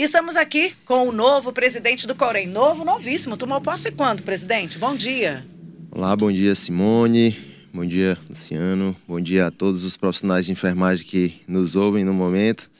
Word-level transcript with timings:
E 0.00 0.02
estamos 0.02 0.34
aqui 0.34 0.72
com 0.86 1.06
o 1.06 1.12
novo 1.12 1.52
presidente 1.52 2.06
do 2.06 2.14
Corém. 2.14 2.46
Novo, 2.46 2.86
novíssimo. 2.86 3.36
Tomou 3.36 3.60
posse 3.60 3.92
quando, 3.92 4.22
presidente? 4.22 4.78
Bom 4.78 4.94
dia. 4.94 5.44
Olá, 5.90 6.16
bom 6.16 6.32
dia, 6.32 6.54
Simone. 6.54 7.36
Bom 7.70 7.84
dia, 7.84 8.16
Luciano. 8.26 8.96
Bom 9.06 9.20
dia 9.20 9.48
a 9.48 9.50
todos 9.50 9.84
os 9.84 9.98
profissionais 9.98 10.46
de 10.46 10.52
enfermagem 10.52 11.04
que 11.04 11.42
nos 11.46 11.76
ouvem 11.76 12.02
no 12.02 12.14
momento. 12.14 12.70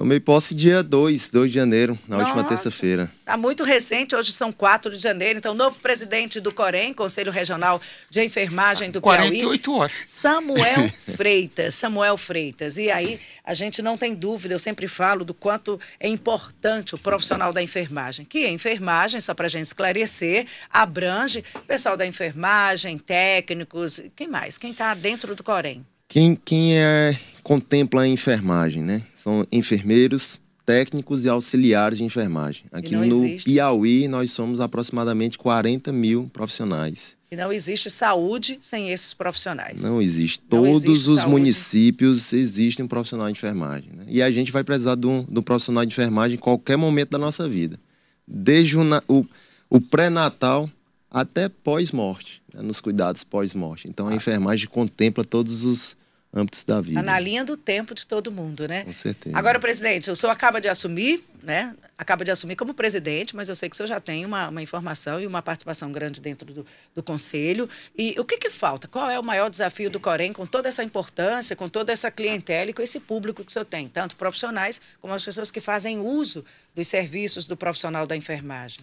Tomei 0.00 0.18
posse 0.18 0.54
dia 0.54 0.82
2, 0.82 1.28
2 1.28 1.50
de 1.50 1.54
janeiro, 1.54 1.98
na 2.08 2.16
Nossa, 2.16 2.30
última 2.30 2.48
terça-feira. 2.48 3.12
Está 3.18 3.36
muito 3.36 3.62
recente, 3.62 4.16
hoje 4.16 4.32
são 4.32 4.50
4 4.50 4.96
de 4.96 4.98
janeiro. 4.98 5.38
Então, 5.38 5.52
novo 5.52 5.78
presidente 5.78 6.40
do 6.40 6.50
Corém, 6.50 6.94
Conselho 6.94 7.30
Regional 7.30 7.78
de 8.08 8.24
Enfermagem 8.24 8.90
do 8.90 8.98
48 8.98 9.62
Piauí. 9.62 9.78
horas. 9.78 9.96
Samuel 10.06 10.88
Freitas. 11.14 11.74
Samuel 11.74 12.16
Freitas. 12.16 12.78
E 12.78 12.90
aí, 12.90 13.20
a 13.44 13.52
gente 13.52 13.82
não 13.82 13.98
tem 13.98 14.14
dúvida, 14.14 14.54
eu 14.54 14.58
sempre 14.58 14.88
falo 14.88 15.22
do 15.22 15.34
quanto 15.34 15.78
é 16.00 16.08
importante 16.08 16.94
o 16.94 16.98
profissional 16.98 17.52
da 17.52 17.62
enfermagem. 17.62 18.24
Que 18.24 18.46
a 18.46 18.50
enfermagem, 18.50 19.20
só 19.20 19.34
para 19.34 19.44
a 19.44 19.50
gente 19.50 19.66
esclarecer, 19.66 20.46
abrange 20.72 21.44
pessoal 21.66 21.94
da 21.94 22.06
enfermagem, 22.06 22.96
técnicos, 22.96 24.00
quem 24.16 24.28
mais? 24.28 24.56
Quem 24.56 24.70
está 24.70 24.94
dentro 24.94 25.36
do 25.36 25.44
Corém? 25.44 25.84
Quem, 26.08 26.34
quem 26.34 26.76
é, 26.76 27.16
contempla 27.42 28.02
a 28.02 28.08
enfermagem, 28.08 28.82
né? 28.82 29.02
São 29.22 29.46
enfermeiros, 29.52 30.40
técnicos 30.64 31.26
e 31.26 31.28
auxiliares 31.28 31.98
de 31.98 32.04
enfermagem. 32.04 32.64
Aqui 32.72 32.96
no 32.96 33.04
existe. 33.04 33.50
Piauí, 33.50 34.08
nós 34.08 34.30
somos 34.30 34.60
aproximadamente 34.60 35.36
40 35.36 35.92
mil 35.92 36.30
profissionais. 36.32 37.18
E 37.30 37.36
não 37.36 37.52
existe 37.52 37.90
saúde 37.90 38.58
sem 38.62 38.90
esses 38.90 39.12
profissionais. 39.12 39.82
Não 39.82 40.00
existe. 40.00 40.40
Não 40.50 40.62
Todos 40.62 40.84
existe 40.84 41.08
os 41.10 41.20
saúde. 41.20 41.30
municípios 41.32 42.32
existem 42.32 42.84
um 42.84 42.88
profissional 42.88 43.26
de 43.26 43.32
enfermagem. 43.32 43.90
Né? 43.94 44.04
E 44.08 44.22
a 44.22 44.30
gente 44.30 44.50
vai 44.50 44.64
precisar 44.64 44.94
de 44.94 45.06
um, 45.06 45.22
de 45.22 45.38
um, 45.38 45.42
profissional 45.42 45.84
de 45.84 45.92
enfermagem 45.92 46.36
em 46.36 46.40
qualquer 46.40 46.78
momento 46.78 47.10
da 47.10 47.18
nossa 47.18 47.46
vida. 47.46 47.78
Desde 48.26 48.78
o, 48.78 48.82
o, 49.06 49.26
o 49.68 49.80
pré-natal 49.80 50.70
até 51.10 51.48
pós-morte, 51.48 52.42
né? 52.54 52.62
nos 52.62 52.80
cuidados 52.80 53.22
pós-morte. 53.22 53.86
Então 53.86 54.08
a 54.08 54.12
ah. 54.12 54.14
enfermagem 54.14 54.66
contempla 54.66 55.24
todos 55.24 55.62
os, 55.62 55.96
âmbitos 56.32 56.64
da 56.64 56.80
vida. 56.80 57.00
Está 57.00 57.02
na 57.02 57.18
linha 57.18 57.44
do 57.44 57.56
tempo 57.56 57.94
de 57.94 58.06
todo 58.06 58.30
mundo, 58.30 58.68
né? 58.68 58.84
Com 58.84 58.92
certeza. 58.92 59.36
Agora, 59.36 59.58
presidente, 59.58 60.10
o 60.10 60.16
senhor 60.16 60.32
acaba 60.32 60.60
de 60.60 60.68
assumir, 60.68 61.24
né? 61.42 61.74
Acaba 61.98 62.24
de 62.24 62.30
assumir 62.30 62.56
como 62.56 62.72
presidente, 62.72 63.34
mas 63.34 63.48
eu 63.48 63.56
sei 63.56 63.68
que 63.68 63.74
o 63.74 63.76
senhor 63.76 63.88
já 63.88 64.00
tem 64.00 64.24
uma, 64.24 64.48
uma 64.48 64.62
informação 64.62 65.20
e 65.20 65.26
uma 65.26 65.42
participação 65.42 65.90
grande 65.90 66.20
dentro 66.20 66.52
do, 66.52 66.66
do 66.94 67.02
conselho. 67.02 67.68
E 67.98 68.14
o 68.18 68.24
que, 68.24 68.38
que 68.38 68.48
falta? 68.48 68.86
Qual 68.86 69.10
é 69.10 69.18
o 69.18 69.22
maior 69.22 69.50
desafio 69.50 69.90
do 69.90 69.98
Corém 69.98 70.32
com 70.32 70.46
toda 70.46 70.68
essa 70.68 70.84
importância, 70.84 71.56
com 71.56 71.68
toda 71.68 71.92
essa 71.92 72.10
clientela 72.10 72.70
e 72.70 72.72
com 72.72 72.80
esse 72.80 73.00
público 73.00 73.44
que 73.44 73.50
o 73.50 73.52
senhor 73.52 73.64
tem? 73.64 73.88
Tanto 73.88 74.16
profissionais 74.16 74.80
como 75.00 75.12
as 75.12 75.24
pessoas 75.24 75.50
que 75.50 75.60
fazem 75.60 75.98
uso 75.98 76.44
dos 76.74 76.86
serviços 76.86 77.46
do 77.46 77.56
profissional 77.56 78.06
da 78.06 78.16
enfermagem. 78.16 78.78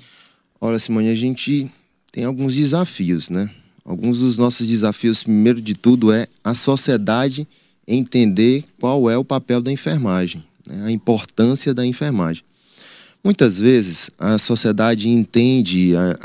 Olha, 0.59 0.77
Simone, 0.77 1.09
a 1.09 1.15
gente 1.15 1.71
tem 2.11 2.25
alguns 2.25 2.55
desafios, 2.55 3.29
né? 3.29 3.49
Alguns 3.87 4.19
dos 4.19 4.37
nossos 4.37 4.67
desafios, 4.67 5.23
primeiro 5.23 5.61
de 5.61 5.73
tudo, 5.73 6.11
é 6.11 6.27
a 6.43 6.53
sociedade 6.53 7.47
entender 7.87 8.65
qual 8.81 9.09
é 9.09 9.17
o 9.17 9.23
papel 9.23 9.61
da 9.61 9.71
enfermagem, 9.71 10.43
né? 10.67 10.87
a 10.87 10.91
importância 10.91 11.73
da 11.73 11.85
enfermagem. 11.85 12.43
Muitas 13.23 13.57
vezes 13.57 14.11
a 14.19 14.37
sociedade 14.37 15.07
entende 15.07 15.95
a, 15.95 16.19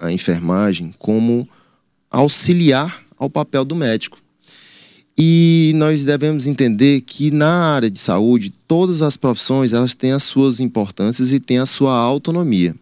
a, 0.00 0.06
a 0.06 0.12
enfermagem 0.12 0.94
como 0.98 1.46
auxiliar 2.10 3.04
ao 3.18 3.28
papel 3.28 3.62
do 3.62 3.76
médico. 3.76 4.18
E 5.16 5.72
nós 5.76 6.04
devemos 6.04 6.46
entender 6.46 7.02
que 7.02 7.30
na 7.30 7.74
área 7.74 7.90
de 7.90 7.98
saúde, 7.98 8.54
todas 8.66 9.02
as 9.02 9.18
profissões 9.18 9.74
elas 9.74 9.92
têm 9.92 10.12
as 10.12 10.22
suas 10.22 10.60
importâncias 10.60 11.30
e 11.30 11.38
têm 11.38 11.58
a 11.58 11.66
sua 11.66 11.94
autonomia. 11.94 12.74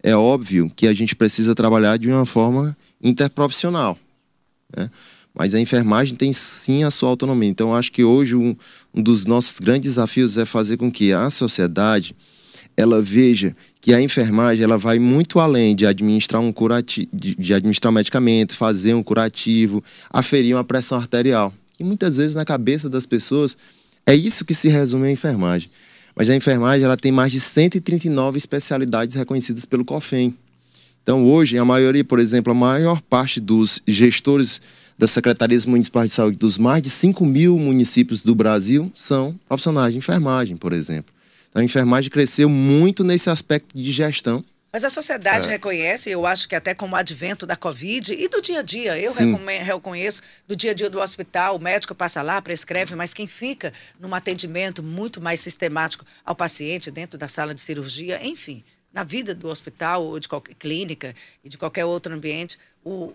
É 0.00 0.14
óbvio 0.14 0.70
que 0.76 0.86
a 0.86 0.94
gente 0.94 1.16
precisa 1.16 1.52
trabalhar 1.52 1.96
de 1.96 2.08
uma 2.08 2.24
forma 2.24 2.76
interprofissional. 3.02 3.98
Né? 4.74 4.90
Mas 5.34 5.54
a 5.54 5.60
enfermagem 5.60 6.14
tem 6.14 6.32
sim 6.32 6.84
a 6.84 6.90
sua 6.90 7.08
autonomia. 7.08 7.48
Então, 7.48 7.74
acho 7.74 7.90
que 7.90 8.04
hoje 8.04 8.36
um, 8.36 8.54
um 8.94 9.02
dos 9.02 9.24
nossos 9.24 9.58
grandes 9.58 9.94
desafios 9.94 10.36
é 10.36 10.44
fazer 10.44 10.76
com 10.76 10.90
que 10.90 11.12
a 11.12 11.30
sociedade 11.30 12.14
ela 12.76 13.02
veja 13.02 13.54
que 13.80 13.92
a 13.92 14.00
enfermagem 14.00 14.64
ela 14.64 14.78
vai 14.78 14.98
muito 14.98 15.38
além 15.38 15.74
de 15.74 15.86
administrar 15.86 16.40
um 16.40 16.52
curativo, 16.52 17.08
de, 17.12 17.34
de, 17.34 17.52
administrar 17.52 17.90
um 17.90 17.94
medicamento, 17.94 18.54
fazer 18.54 18.94
um 18.94 19.02
curativo, 19.02 19.82
aferir 20.10 20.54
uma 20.54 20.64
pressão 20.64 20.98
arterial. 20.98 21.52
E 21.78 21.84
muitas 21.84 22.16
vezes 22.16 22.34
na 22.34 22.44
cabeça 22.44 22.88
das 22.88 23.06
pessoas 23.06 23.56
é 24.06 24.14
isso 24.14 24.44
que 24.44 24.54
se 24.54 24.68
resume 24.68 25.08
a 25.08 25.10
enfermagem. 25.10 25.70
Mas 26.14 26.28
a 26.28 26.36
enfermagem 26.36 26.84
ela 26.84 26.96
tem 26.96 27.10
mais 27.10 27.32
de 27.32 27.40
139 27.40 28.38
especialidades 28.38 29.14
reconhecidas 29.14 29.64
pelo 29.64 29.84
COFEM. 29.84 30.34
Então, 31.02 31.26
hoje, 31.26 31.58
a 31.58 31.64
maioria, 31.64 32.04
por 32.04 32.20
exemplo, 32.20 32.52
a 32.52 32.54
maior 32.54 33.00
parte 33.02 33.40
dos 33.40 33.82
gestores 33.86 34.60
das 34.96 35.10
secretarias 35.10 35.66
municipais 35.66 36.10
de 36.10 36.14
saúde 36.14 36.38
dos 36.38 36.56
mais 36.56 36.80
de 36.80 36.88
5 36.88 37.26
mil 37.26 37.58
municípios 37.58 38.22
do 38.22 38.34
Brasil 38.34 38.90
são 38.94 39.38
profissionais 39.48 39.92
de 39.92 39.98
enfermagem, 39.98 40.56
por 40.56 40.72
exemplo. 40.72 41.12
Então, 41.50 41.60
a 41.60 41.64
enfermagem 41.64 42.08
cresceu 42.08 42.48
muito 42.48 43.02
nesse 43.02 43.28
aspecto 43.28 43.76
de 43.76 43.90
gestão. 43.90 44.44
Mas 44.72 44.84
a 44.86 44.88
sociedade 44.88 45.48
é. 45.48 45.50
reconhece, 45.50 46.08
eu 46.08 46.24
acho 46.24 46.48
que 46.48 46.54
até 46.54 46.72
com 46.72 46.88
o 46.88 46.96
advento 46.96 47.44
da 47.44 47.56
Covid 47.56 48.14
e 48.14 48.26
do 48.26 48.40
dia 48.40 48.60
a 48.60 48.62
dia, 48.62 48.98
eu 48.98 49.12
reconheço 49.62 50.22
do 50.48 50.56
dia 50.56 50.70
a 50.70 50.74
dia 50.74 50.88
do 50.88 50.98
hospital, 50.98 51.56
o 51.56 51.58
médico 51.58 51.94
passa 51.94 52.22
lá, 52.22 52.40
prescreve, 52.40 52.94
mas 52.94 53.12
quem 53.12 53.26
fica 53.26 53.70
num 54.00 54.14
atendimento 54.14 54.82
muito 54.82 55.20
mais 55.20 55.40
sistemático 55.40 56.06
ao 56.24 56.34
paciente 56.34 56.90
dentro 56.90 57.18
da 57.18 57.28
sala 57.28 57.52
de 57.52 57.60
cirurgia, 57.60 58.18
enfim, 58.24 58.64
na 58.92 59.02
vida 59.02 59.34
do 59.34 59.48
hospital 59.48 60.04
ou 60.04 60.18
de 60.18 60.28
qualquer 60.28 60.54
clínica 60.54 61.14
e 61.42 61.48
de 61.48 61.56
qualquer 61.56 61.84
outro 61.84 62.14
ambiente, 62.14 62.58
o, 62.84 63.12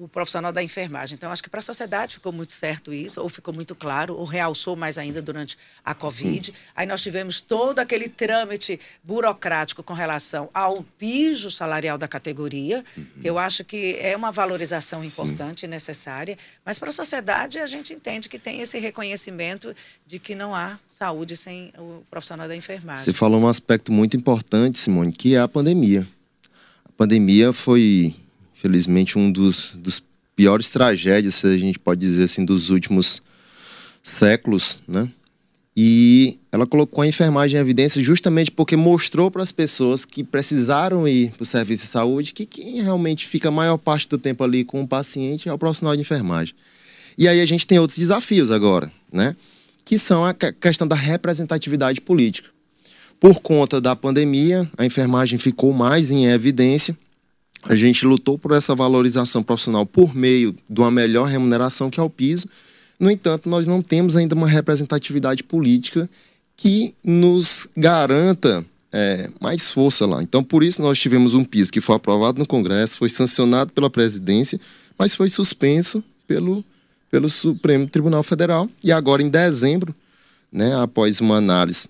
o, 0.00 0.08
profissional 0.08 0.50
da 0.50 0.62
enfermagem. 0.62 1.14
Então, 1.14 1.30
acho 1.30 1.42
que 1.42 1.50
para 1.50 1.60
a 1.60 1.62
sociedade 1.62 2.14
ficou 2.14 2.32
muito 2.32 2.54
certo 2.54 2.92
isso, 2.92 3.20
ou 3.20 3.28
ficou 3.28 3.52
muito 3.52 3.74
claro, 3.74 4.16
ou 4.16 4.24
realçou 4.24 4.74
mais 4.74 4.96
ainda 4.96 5.20
durante 5.20 5.58
a 5.84 5.94
Covid. 5.94 6.46
Sim. 6.46 6.54
Aí 6.74 6.86
nós 6.86 7.02
tivemos 7.02 7.42
todo 7.42 7.78
aquele 7.80 8.08
trâmite 8.08 8.80
burocrático 9.02 9.82
com 9.82 9.92
relação 9.92 10.48
ao 10.54 10.82
piso 10.98 11.50
salarial 11.50 11.98
da 11.98 12.08
categoria, 12.08 12.82
uhum. 12.96 13.06
eu 13.22 13.38
acho 13.38 13.62
que 13.62 13.96
é 14.00 14.16
uma 14.16 14.32
valorização 14.32 15.04
importante 15.04 15.60
Sim. 15.60 15.66
e 15.66 15.68
necessária, 15.68 16.38
mas 16.64 16.78
para 16.78 16.88
a 16.88 16.92
sociedade 16.92 17.58
a 17.58 17.66
gente 17.66 17.92
entende 17.92 18.28
que 18.28 18.38
tem 18.38 18.60
esse 18.60 18.78
reconhecimento 18.78 19.74
de 20.06 20.18
que 20.18 20.34
não 20.34 20.54
há 20.54 20.78
saúde 20.88 21.36
sem 21.36 21.72
o 21.78 22.02
profissional 22.10 22.48
da 22.48 22.56
enfermagem. 22.56 23.04
Você 23.04 23.12
falou 23.12 23.40
um 23.40 23.48
aspecto 23.48 23.92
muito 23.92 24.16
importante, 24.16 24.78
Simone, 24.78 25.12
que 25.12 25.34
é 25.34 25.40
a 25.40 25.48
pandemia. 25.48 26.06
A 26.84 26.92
pandemia 26.92 27.52
foi 27.52 28.14
Felizmente, 28.60 29.18
um 29.18 29.32
dos, 29.32 29.72
dos 29.74 30.02
piores 30.36 30.68
tragédias, 30.68 31.36
se 31.36 31.46
a 31.46 31.56
gente 31.56 31.78
pode 31.78 32.00
dizer 32.00 32.24
assim, 32.24 32.44
dos 32.44 32.68
últimos 32.68 33.22
séculos, 34.02 34.82
né? 34.86 35.08
E 35.74 36.38
ela 36.52 36.66
colocou 36.66 37.00
a 37.02 37.06
enfermagem 37.06 37.56
em 37.56 37.60
evidência 37.60 38.02
justamente 38.02 38.50
porque 38.50 38.76
mostrou 38.76 39.30
para 39.30 39.42
as 39.42 39.50
pessoas 39.50 40.04
que 40.04 40.22
precisaram 40.22 41.08
ir 41.08 41.30
para 41.30 41.42
o 41.42 41.46
serviço 41.46 41.84
de 41.84 41.90
saúde 41.90 42.34
que 42.34 42.44
quem 42.44 42.82
realmente 42.82 43.26
fica 43.26 43.48
a 43.48 43.52
maior 43.52 43.78
parte 43.78 44.06
do 44.08 44.18
tempo 44.18 44.44
ali 44.44 44.62
com 44.62 44.82
o 44.82 44.86
paciente 44.86 45.48
é 45.48 45.52
o 45.52 45.58
profissional 45.58 45.94
de 45.94 46.02
enfermagem. 46.02 46.54
E 47.16 47.26
aí 47.26 47.40
a 47.40 47.46
gente 47.46 47.66
tem 47.66 47.78
outros 47.78 47.98
desafios 47.98 48.50
agora, 48.50 48.92
né? 49.10 49.34
Que 49.86 49.98
são 49.98 50.24
a 50.24 50.34
questão 50.34 50.86
da 50.86 50.96
representatividade 50.96 52.00
política. 52.02 52.50
Por 53.18 53.40
conta 53.40 53.80
da 53.80 53.96
pandemia, 53.96 54.68
a 54.76 54.84
enfermagem 54.84 55.38
ficou 55.38 55.72
mais 55.72 56.10
em 56.10 56.26
evidência 56.26 56.96
a 57.64 57.74
gente 57.74 58.06
lutou 58.06 58.38
por 58.38 58.52
essa 58.52 58.74
valorização 58.74 59.42
profissional 59.42 59.84
por 59.84 60.14
meio 60.14 60.54
de 60.68 60.80
uma 60.80 60.90
melhor 60.90 61.28
remuneração, 61.28 61.90
que 61.90 62.00
é 62.00 62.02
o 62.02 62.10
piso. 62.10 62.48
No 62.98 63.10
entanto, 63.10 63.48
nós 63.48 63.66
não 63.66 63.82
temos 63.82 64.16
ainda 64.16 64.34
uma 64.34 64.48
representatividade 64.48 65.42
política 65.42 66.08
que 66.56 66.94
nos 67.02 67.68
garanta 67.76 68.64
é, 68.92 69.30
mais 69.40 69.70
força 69.70 70.06
lá. 70.06 70.22
Então, 70.22 70.42
por 70.42 70.62
isso, 70.62 70.82
nós 70.82 70.98
tivemos 70.98 71.34
um 71.34 71.44
piso 71.44 71.72
que 71.72 71.80
foi 71.80 71.96
aprovado 71.96 72.38
no 72.38 72.46
Congresso, 72.46 72.96
foi 72.96 73.08
sancionado 73.08 73.72
pela 73.72 73.88
presidência, 73.88 74.60
mas 74.98 75.14
foi 75.14 75.30
suspenso 75.30 76.02
pelo, 76.26 76.64
pelo 77.10 77.30
Supremo 77.30 77.86
Tribunal 77.86 78.22
Federal. 78.22 78.68
E 78.82 78.92
agora, 78.92 79.22
em 79.22 79.28
dezembro, 79.28 79.94
né, 80.52 80.74
após 80.76 81.20
uma 81.20 81.36
análise 81.36 81.88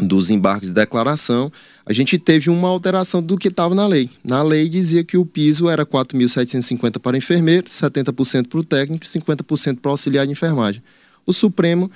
dos 0.00 0.30
embarques 0.30 0.68
de 0.68 0.74
declaração, 0.74 1.50
a 1.84 1.92
gente 1.92 2.18
teve 2.18 2.50
uma 2.50 2.68
alteração 2.68 3.22
do 3.22 3.36
que 3.36 3.48
estava 3.48 3.74
na 3.74 3.86
lei. 3.86 4.08
Na 4.22 4.42
lei 4.42 4.68
dizia 4.68 5.02
que 5.02 5.16
o 5.16 5.24
piso 5.24 5.68
era 5.68 5.84
4.750 5.84 6.98
para 6.98 7.16
enfermeiro, 7.16 7.66
70% 7.66 8.46
para 8.46 8.58
o 8.58 8.64
técnico 8.64 9.04
e 9.04 9.08
50% 9.08 9.80
para 9.80 9.88
o 9.88 9.92
auxiliar 9.92 10.26
de 10.26 10.32
enfermagem. 10.32 10.82
O 11.26 11.32
Supremo 11.32 11.90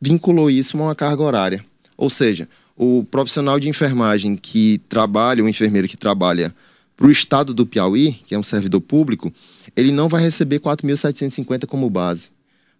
vinculou 0.00 0.50
isso 0.50 0.76
a 0.76 0.80
uma 0.80 0.94
carga 0.94 1.22
horária. 1.22 1.64
Ou 1.96 2.08
seja, 2.08 2.48
o 2.76 3.04
profissional 3.10 3.58
de 3.58 3.68
enfermagem 3.68 4.36
que 4.36 4.80
trabalha, 4.88 5.42
o 5.42 5.48
enfermeiro 5.48 5.88
que 5.88 5.96
trabalha 5.96 6.54
para 6.96 7.06
o 7.06 7.10
estado 7.10 7.54
do 7.54 7.66
Piauí, 7.66 8.12
que 8.26 8.34
é 8.34 8.38
um 8.38 8.42
servidor 8.42 8.80
público, 8.80 9.32
ele 9.76 9.92
não 9.92 10.08
vai 10.08 10.22
receber 10.22 10.60
4.750 10.60 11.66
como 11.66 11.88
base 11.88 12.30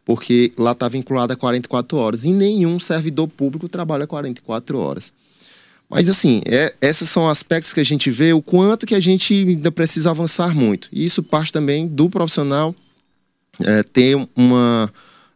porque 0.09 0.51
lá 0.57 0.73
está 0.73 0.89
vinculado 0.89 1.35
a 1.35 1.37
44 1.37 1.99
horas. 1.99 2.25
E 2.25 2.33
nenhum 2.33 2.81
servidor 2.81 3.29
público 3.29 3.69
trabalha 3.69 4.07
44 4.07 4.79
horas. 4.79 5.13
Mas 5.87 6.09
assim, 6.09 6.41
é, 6.47 6.75
esses 6.81 7.11
são 7.11 7.29
aspectos 7.29 7.75
que 7.75 7.81
a 7.81 7.85
gente 7.85 8.11
vê 8.11 8.33
o 8.33 8.41
quanto 8.41 8.87
que 8.87 8.95
a 8.95 9.01
gente 9.01 9.35
ainda 9.35 9.71
precisa 9.71 10.11
avançar 10.11 10.55
muito. 10.55 10.89
E 10.91 11.05
isso 11.05 11.23
parte 11.23 11.53
também 11.53 11.87
do 11.87 12.09
profissional 12.09 12.75
é, 13.63 13.83
ter 13.83 14.17
uma, 14.35 14.91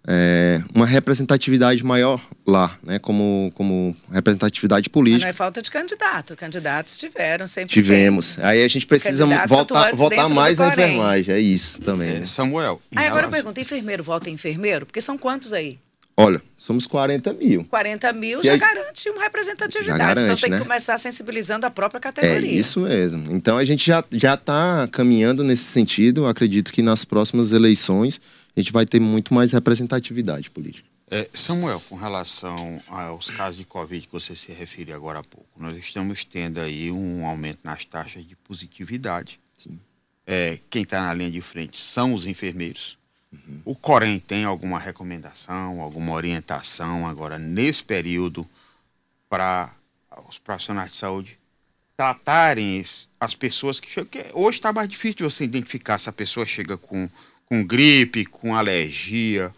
é, 0.07 0.61
uma 0.75 0.85
representatividade 0.85 1.85
maior 1.85 2.21
lá, 2.47 2.77
né? 2.83 2.99
Como, 2.99 3.53
como 3.55 3.97
representatividade 4.11 4.91
política. 4.91 5.19
Mas 5.19 5.23
não 5.23 5.31
é 5.31 5.33
falta 5.33 5.63
de 5.63 5.71
candidato. 5.71 6.35
Candidatos 6.35 6.99
tiveram 6.99 7.47
sempre. 7.47 7.73
Tivemos. 7.73 8.35
Tem. 8.35 8.45
Aí 8.45 8.65
a 8.65 8.69
gente 8.69 8.87
precisa 8.87 9.25
voltar, 9.47 9.95
votar 9.95 10.29
mais 10.29 10.59
na 10.59 10.69
enfermagem. 10.69 11.35
É 11.35 11.39
isso 11.39 11.81
também. 11.83 12.21
Né? 12.21 12.27
Samuel. 12.27 12.81
Aí 12.97 13.07
agora 13.07 13.27
eu 13.27 13.31
pergunto: 13.31 13.61
enfermeiro 13.61 14.03
vota 14.03 14.29
enfermeiro? 14.29 14.87
Porque 14.87 15.01
são 15.01 15.17
quantos 15.17 15.53
aí? 15.53 15.79
Olha, 16.15 16.43
somos 16.59 16.87
40 16.87 17.33
mil. 17.33 17.65
40 17.65 18.13
mil 18.13 18.41
Se 18.41 18.47
já 18.47 18.55
a... 18.55 18.57
garante 18.57 19.09
uma 19.09 19.23
representatividade. 19.23 19.99
Garante, 19.99 20.25
então 20.25 20.37
tem 20.37 20.51
né? 20.51 20.59
que 20.59 20.63
começar 20.63 20.99
sensibilizando 20.99 21.65
a 21.65 21.71
própria 21.71 22.01
categoria. 22.01 22.51
É 22.51 22.53
isso 22.53 22.81
mesmo. 22.81 23.33
Então 23.33 23.57
a 23.57 23.65
gente 23.65 23.87
já 23.87 24.35
está 24.35 24.87
caminhando 24.93 25.43
nesse 25.43 25.65
sentido. 25.65 26.27
acredito 26.27 26.71
que 26.71 26.83
nas 26.83 27.05
próximas 27.05 27.51
eleições 27.51 28.21
a 28.57 28.61
gente 28.61 28.73
vai 28.73 28.85
ter 28.85 29.01
muito 29.01 29.33
mais 29.35 29.53
representatividade 29.53 30.51
política. 30.51 30.89
É, 31.11 31.29
Samuel, 31.35 31.81
com 31.89 31.97
relação 31.97 32.83
aos 32.89 33.29
casos 33.29 33.59
de 33.59 33.67
Covid 33.67 34.07
que 34.07 34.13
você 34.13 34.35
se 34.35 34.51
referiu 34.51 34.95
agora 34.95 35.19
há 35.19 35.25
pouco, 35.25 35.49
nós 35.57 35.77
estamos 35.77 36.25
tendo 36.25 36.59
aí 36.59 36.91
um 36.91 37.27
aumento 37.27 37.61
nas 37.63 37.85
taxas 37.85 38.27
de 38.27 38.35
positividade. 38.35 39.39
Sim. 39.57 39.79
É, 40.27 40.59
quem 40.71 40.83
está 40.83 41.03
na 41.03 41.13
linha 41.13 41.31
de 41.31 41.41
frente 41.41 41.79
são 41.83 42.15
os 42.15 42.25
enfermeiros 42.25 42.97
Uhum. 43.33 43.63
O 43.65 43.75
Corém 43.75 44.21
tem 44.21 44.45
alguma 44.45 44.79
recomendação, 44.79 45.81
alguma 45.81 46.13
orientação 46.13 47.07
agora 47.07 47.39
nesse 47.39 47.83
período 47.83 48.47
para 49.29 49.75
os 50.29 50.39
profissionais 50.39 50.91
de 50.91 50.97
saúde 50.97 51.39
tratarem 51.97 52.85
as 53.19 53.35
pessoas 53.35 53.81
que, 53.81 54.05
que 54.05 54.27
hoje 54.35 54.59
está 54.59 54.73
mais 54.73 54.89
difícil 54.89 55.31
você 55.31 55.45
identificar 55.45 55.99
se 55.99 56.09
a 56.09 56.13
pessoa 56.13 56.45
chega 56.45 56.77
com, 56.77 57.09
com 57.53 57.63
gripe, 57.63 58.25
com 58.25 58.55
alergia 58.55 59.53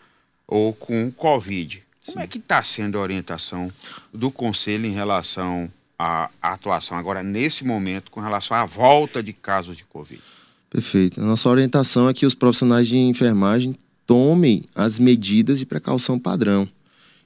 ou 0.48 0.72
com 0.72 1.12
Covid. 1.12 1.80
Como 2.04 2.18
é 2.18 2.26
que 2.26 2.38
está 2.38 2.60
sendo 2.60 2.98
a 2.98 3.00
orientação 3.00 3.70
do 4.12 4.32
Conselho 4.32 4.84
em 4.84 4.92
relação 4.92 5.70
à, 5.96 6.28
à 6.42 6.54
atuação 6.54 6.98
agora 6.98 7.22
nesse 7.22 7.64
momento 7.64 8.10
com 8.10 8.18
relação 8.18 8.56
à 8.56 8.66
volta 8.66 9.22
de 9.22 9.32
casos 9.32 9.76
de 9.76 9.84
Covid? 9.84 10.20
Perfeito. 10.68 11.20
A 11.20 11.24
nossa 11.24 11.48
orientação 11.48 12.08
é 12.08 12.12
que 12.12 12.26
os 12.26 12.34
profissionais 12.34 12.88
de 12.88 12.96
enfermagem 12.96 13.76
tomem 14.04 14.64
as 14.74 14.98
medidas 14.98 15.60
de 15.60 15.64
precaução 15.64 16.18
padrão. 16.18 16.68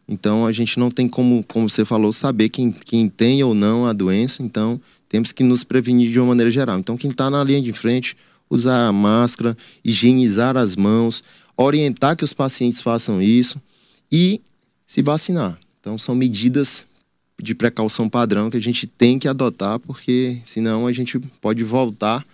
Então, 0.06 0.44
a 0.44 0.52
gente 0.52 0.78
não 0.78 0.90
tem 0.90 1.08
como, 1.08 1.42
como 1.44 1.70
você 1.70 1.82
falou, 1.82 2.12
saber 2.12 2.50
quem, 2.50 2.72
quem 2.72 3.08
tem 3.08 3.42
ou 3.42 3.54
não 3.54 3.86
a 3.86 3.94
doença. 3.94 4.42
Então, 4.42 4.78
temos 5.08 5.32
que 5.32 5.42
nos 5.42 5.64
prevenir 5.64 6.10
de 6.10 6.20
uma 6.20 6.28
maneira 6.28 6.50
geral. 6.50 6.78
Então, 6.78 6.94
quem 6.94 7.10
está 7.10 7.30
na 7.30 7.42
linha 7.42 7.62
de 7.62 7.72
frente, 7.72 8.14
usar 8.50 8.86
a 8.86 8.92
máscara, 8.92 9.56
higienizar 9.84 10.56
as 10.56 10.76
mãos, 10.76 11.22
orientar 11.56 12.16
que 12.16 12.24
os 12.24 12.32
pacientes 12.32 12.80
façam 12.80 13.20
isso 13.20 13.60
e 14.10 14.40
se 14.86 15.02
vacinar. 15.02 15.58
Então, 15.80 15.98
são 15.98 16.14
medidas 16.14 16.86
de 17.40 17.54
precaução 17.54 18.08
padrão 18.08 18.50
que 18.50 18.56
a 18.56 18.60
gente 18.60 18.86
tem 18.86 19.18
que 19.18 19.28
adotar, 19.28 19.78
porque 19.78 20.40
senão 20.44 20.86
a 20.86 20.92
gente 20.92 21.18
pode 21.40 21.62
voltar 21.62 22.24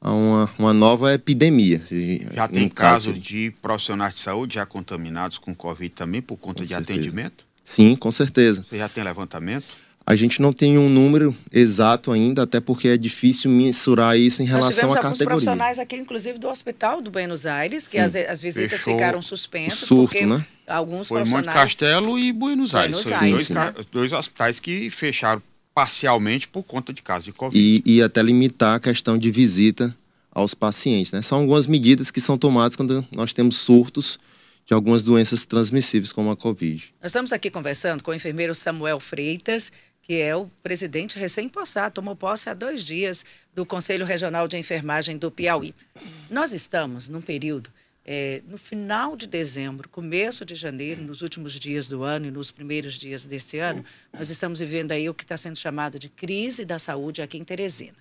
a 0.00 0.12
uma, 0.12 0.50
uma 0.58 0.72
nova 0.72 1.12
epidemia. 1.12 1.82
Já 2.34 2.48
tem 2.48 2.68
casos 2.68 3.20
de 3.20 3.52
profissionais 3.62 4.14
de 4.14 4.20
saúde 4.20 4.54
já 4.54 4.66
contaminados 4.66 5.38
com 5.38 5.54
Covid 5.54 5.94
também 5.94 6.22
por 6.22 6.36
conta 6.36 6.58
com 6.58 6.62
de 6.62 6.68
certeza. 6.68 6.98
atendimento? 6.98 7.44
Sim, 7.62 7.94
com 7.94 8.10
certeza. 8.10 8.64
Você 8.68 8.78
já 8.78 8.88
tem 8.88 9.04
levantamento? 9.04 9.66
A 10.06 10.16
gente 10.16 10.42
não 10.42 10.52
tem 10.52 10.76
um 10.76 10.88
número 10.88 11.36
exato 11.52 12.10
ainda, 12.10 12.42
até 12.42 12.58
porque 12.58 12.88
é 12.88 12.96
difícil 12.96 13.50
mensurar 13.50 14.16
isso 14.16 14.42
em 14.42 14.46
relação 14.46 14.90
à 14.90 14.94
categoria. 14.94 15.08
Nós 15.08 15.18
tivemos 15.18 15.44
profissionais 15.44 15.78
aqui, 15.78 15.96
inclusive 15.96 16.38
do 16.38 16.48
Hospital 16.48 17.00
do 17.00 17.10
Buenos 17.10 17.46
Aires, 17.46 17.86
que 17.86 17.98
as, 17.98 18.16
as, 18.16 18.40
visitas 18.40 18.80
Fechou 18.80 18.94
ficaram 18.94 19.22
suspensas. 19.22 19.80
Surto, 19.80 20.12
porque 20.12 20.26
né? 20.26 20.44
alguns 20.66 21.08
Foi 21.08 21.18
profissionais... 21.18 21.46
Monte 21.46 21.54
Castelo 21.54 22.18
e 22.18 22.32
Buenos 22.32 22.74
Aires. 22.74 22.92
Buenos 22.92 23.12
Aires. 23.12 23.32
Dois, 23.32 23.50
né? 23.50 23.74
dois 23.92 24.12
hospitais 24.12 24.58
que 24.58 24.90
fecharam 24.90 25.42
parcialmente 25.72 26.48
por 26.48 26.64
conta 26.64 26.92
de 26.92 27.02
casos 27.02 27.26
de 27.26 27.32
Covid. 27.32 27.58
E, 27.58 27.82
e 27.86 28.02
até 28.02 28.22
limitar 28.22 28.76
a 28.76 28.80
questão 28.80 29.16
de 29.16 29.30
visita 29.30 29.96
aos 30.32 30.54
pacientes. 30.54 31.12
Né? 31.12 31.22
São 31.22 31.38
algumas 31.38 31.66
medidas 31.66 32.10
que 32.10 32.20
são 32.20 32.36
tomadas 32.36 32.76
quando 32.76 33.06
nós 33.12 33.32
temos 33.32 33.56
surtos 33.56 34.18
de 34.66 34.74
algumas 34.74 35.02
doenças 35.02 35.44
transmissíveis, 35.44 36.12
como 36.12 36.30
a 36.30 36.36
Covid. 36.36 36.94
Nós 37.02 37.10
estamos 37.10 37.32
aqui 37.32 37.50
conversando 37.50 38.04
com 38.04 38.12
o 38.12 38.14
enfermeiro 38.14 38.54
Samuel 38.54 39.00
Freitas, 39.00 39.72
que 40.10 40.20
é 40.20 40.34
o 40.34 40.48
presidente 40.60 41.16
recém-possado, 41.16 41.94
tomou 41.94 42.16
posse 42.16 42.50
há 42.50 42.52
dois 42.52 42.84
dias 42.84 43.24
do 43.54 43.64
Conselho 43.64 44.04
Regional 44.04 44.48
de 44.48 44.58
Enfermagem 44.58 45.16
do 45.16 45.30
Piauí. 45.30 45.72
Nós 46.28 46.52
estamos 46.52 47.08
num 47.08 47.20
período, 47.20 47.70
é, 48.04 48.42
no 48.48 48.58
final 48.58 49.16
de 49.16 49.28
dezembro, 49.28 49.88
começo 49.88 50.44
de 50.44 50.56
janeiro, 50.56 51.00
nos 51.00 51.22
últimos 51.22 51.52
dias 51.52 51.88
do 51.88 52.02
ano 52.02 52.26
e 52.26 52.30
nos 52.32 52.50
primeiros 52.50 52.94
dias 52.94 53.24
desse 53.24 53.60
ano, 53.60 53.84
nós 54.12 54.30
estamos 54.30 54.58
vivendo 54.58 54.90
aí 54.90 55.08
o 55.08 55.14
que 55.14 55.22
está 55.22 55.36
sendo 55.36 55.56
chamado 55.56 55.96
de 55.96 56.08
crise 56.08 56.64
da 56.64 56.80
saúde 56.80 57.22
aqui 57.22 57.38
em 57.38 57.44
Teresina 57.44 57.94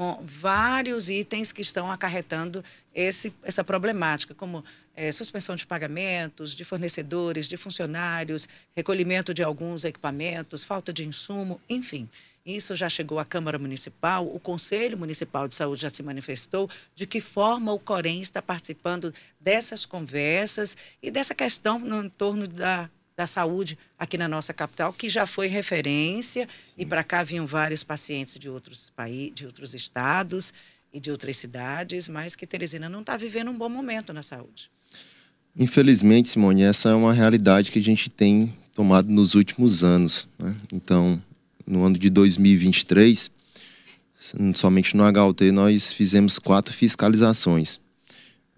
com 0.00 0.18
vários 0.24 1.10
itens 1.10 1.52
que 1.52 1.60
estão 1.60 1.90
acarretando 1.90 2.64
esse, 2.94 3.34
essa 3.42 3.62
problemática, 3.62 4.34
como 4.34 4.64
é, 5.00 5.10
suspensão 5.10 5.56
de 5.56 5.66
pagamentos, 5.66 6.54
de 6.54 6.62
fornecedores, 6.62 7.48
de 7.48 7.56
funcionários, 7.56 8.46
recolhimento 8.76 9.32
de 9.32 9.42
alguns 9.42 9.82
equipamentos, 9.86 10.62
falta 10.62 10.92
de 10.92 11.06
insumo, 11.06 11.58
enfim. 11.70 12.06
Isso 12.44 12.74
já 12.74 12.86
chegou 12.86 13.18
à 13.18 13.24
Câmara 13.24 13.58
Municipal, 13.58 14.26
o 14.26 14.38
Conselho 14.38 14.98
Municipal 14.98 15.48
de 15.48 15.54
Saúde 15.54 15.80
já 15.80 15.88
se 15.88 16.02
manifestou 16.02 16.68
de 16.94 17.06
que 17.06 17.18
forma 17.18 17.72
o 17.72 17.78
Corém 17.78 18.20
está 18.20 18.42
participando 18.42 19.14
dessas 19.40 19.86
conversas 19.86 20.76
e 21.02 21.10
dessa 21.10 21.34
questão 21.34 21.78
no 21.78 22.04
entorno 22.04 22.46
da 22.46 22.90
da 23.16 23.26
saúde 23.26 23.78
aqui 23.98 24.16
na 24.16 24.26
nossa 24.26 24.54
capital, 24.54 24.94
que 24.94 25.06
já 25.06 25.26
foi 25.26 25.46
referência, 25.46 26.48
Sim. 26.58 26.74
e 26.78 26.86
para 26.86 27.04
cá 27.04 27.22
vinham 27.22 27.44
vários 27.44 27.82
pacientes 27.82 28.38
de 28.38 28.48
outros 28.48 28.88
países, 28.88 29.34
de 29.34 29.44
outros 29.44 29.74
estados 29.74 30.54
e 30.90 30.98
de 30.98 31.10
outras 31.10 31.36
cidades, 31.36 32.08
mas 32.08 32.34
que 32.34 32.46
Teresina 32.46 32.88
não 32.88 33.00
está 33.00 33.18
vivendo 33.18 33.50
um 33.50 33.58
bom 33.58 33.68
momento 33.68 34.10
na 34.14 34.22
saúde. 34.22 34.70
Infelizmente, 35.56 36.28
Simone, 36.28 36.62
essa 36.62 36.90
é 36.90 36.94
uma 36.94 37.12
realidade 37.12 37.70
que 37.70 37.78
a 37.78 37.82
gente 37.82 38.08
tem 38.08 38.52
tomado 38.74 39.10
nos 39.10 39.34
últimos 39.34 39.82
anos. 39.82 40.28
Né? 40.38 40.54
Então, 40.72 41.20
no 41.66 41.84
ano 41.84 41.98
de 41.98 42.08
2023, 42.08 43.30
somente 44.54 44.96
no 44.96 45.04
HUT, 45.04 45.50
nós 45.50 45.92
fizemos 45.92 46.38
quatro 46.38 46.72
fiscalizações. 46.72 47.80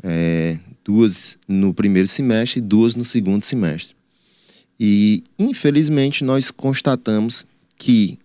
É, 0.03 0.59
duas 0.85 1.39
no 1.47 1.73
primeiro 1.73 2.09
semestre 2.09 2.59
e 2.59 2.63
duas 2.63 2.95
no 2.95 3.05
segundo 3.05 3.45
semestre. 3.45 3.95
E, 4.79 5.23
infelizmente, 5.39 6.25
nós 6.25 6.51
constatamos 6.51 7.47
que 7.79 8.19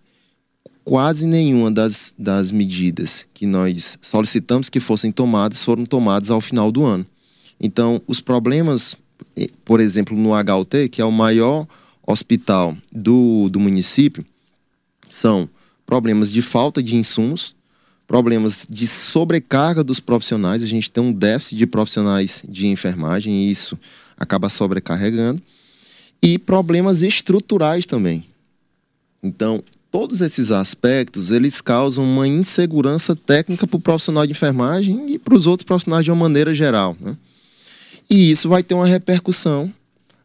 quase 0.84 1.26
nenhuma 1.26 1.70
das, 1.70 2.14
das 2.18 2.50
medidas 2.50 3.26
que 3.34 3.46
nós 3.46 3.98
solicitamos 4.00 4.68
que 4.68 4.80
fossem 4.80 5.12
tomadas 5.12 5.62
foram 5.62 5.84
tomadas 5.84 6.30
ao 6.30 6.40
final 6.40 6.72
do 6.72 6.84
ano. 6.84 7.06
Então, 7.60 8.00
os 8.06 8.20
problemas, 8.20 8.96
por 9.64 9.80
exemplo, 9.80 10.16
no 10.16 10.30
HUT, 10.32 10.88
que 10.90 11.02
é 11.02 11.04
o 11.04 11.12
maior 11.12 11.66
hospital 12.06 12.76
do, 12.92 13.48
do 13.48 13.58
município, 13.60 14.24
são 15.10 15.48
problemas 15.84 16.30
de 16.30 16.42
falta 16.42 16.82
de 16.82 16.96
insumos, 16.96 17.54
problemas 18.06 18.66
de 18.68 18.86
sobrecarga 18.86 19.82
dos 19.82 20.00
profissionais. 20.00 20.62
A 20.62 20.66
gente 20.66 20.90
tem 20.90 21.02
um 21.02 21.12
déficit 21.12 21.56
de 21.56 21.66
profissionais 21.66 22.42
de 22.48 22.66
enfermagem 22.66 23.46
e 23.46 23.50
isso 23.50 23.78
acaba 24.16 24.48
sobrecarregando 24.48 25.42
e 26.22 26.38
problemas 26.38 27.02
estruturais 27.02 27.86
também. 27.86 28.24
Então, 29.22 29.62
todos 29.90 30.20
esses 30.20 30.50
aspectos, 30.50 31.30
eles 31.30 31.60
causam 31.60 32.04
uma 32.04 32.26
insegurança 32.26 33.14
técnica 33.14 33.66
para 33.66 33.76
o 33.76 33.80
profissional 33.80 34.26
de 34.26 34.32
enfermagem 34.32 35.12
e 35.12 35.18
para 35.18 35.34
os 35.34 35.46
outros 35.46 35.64
profissionais 35.64 36.04
de 36.04 36.10
uma 36.10 36.22
maneira 36.22 36.54
geral. 36.54 36.96
Né? 37.00 37.16
E 38.08 38.30
isso 38.30 38.48
vai 38.48 38.62
ter 38.62 38.74
uma 38.74 38.86
repercussão 38.86 39.72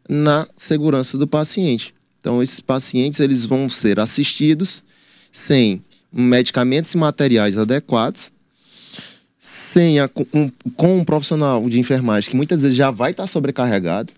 na 0.08 0.48
segurança 0.56 1.18
do 1.18 1.28
paciente. 1.28 1.94
Então, 2.20 2.42
esses 2.42 2.60
pacientes 2.60 3.20
eles 3.20 3.46
vão 3.46 3.68
ser 3.68 4.00
assistidos 4.00 4.84
sem 5.32 5.82
medicamentos 6.12 6.94
e 6.94 6.98
materiais 6.98 7.58
adequados, 7.58 8.32
sem 9.40 10.00
a, 10.00 10.10
um, 10.34 10.50
com 10.78 11.00
um 11.00 11.04
profissional 11.04 11.68
de 11.68 11.80
enfermagem 11.80 12.30
que 12.30 12.36
muitas 12.36 12.62
vezes 12.62 12.78
já 12.78 12.92
vai 12.92 13.12
estar 13.12 13.28
sobrecarregado, 13.28 14.13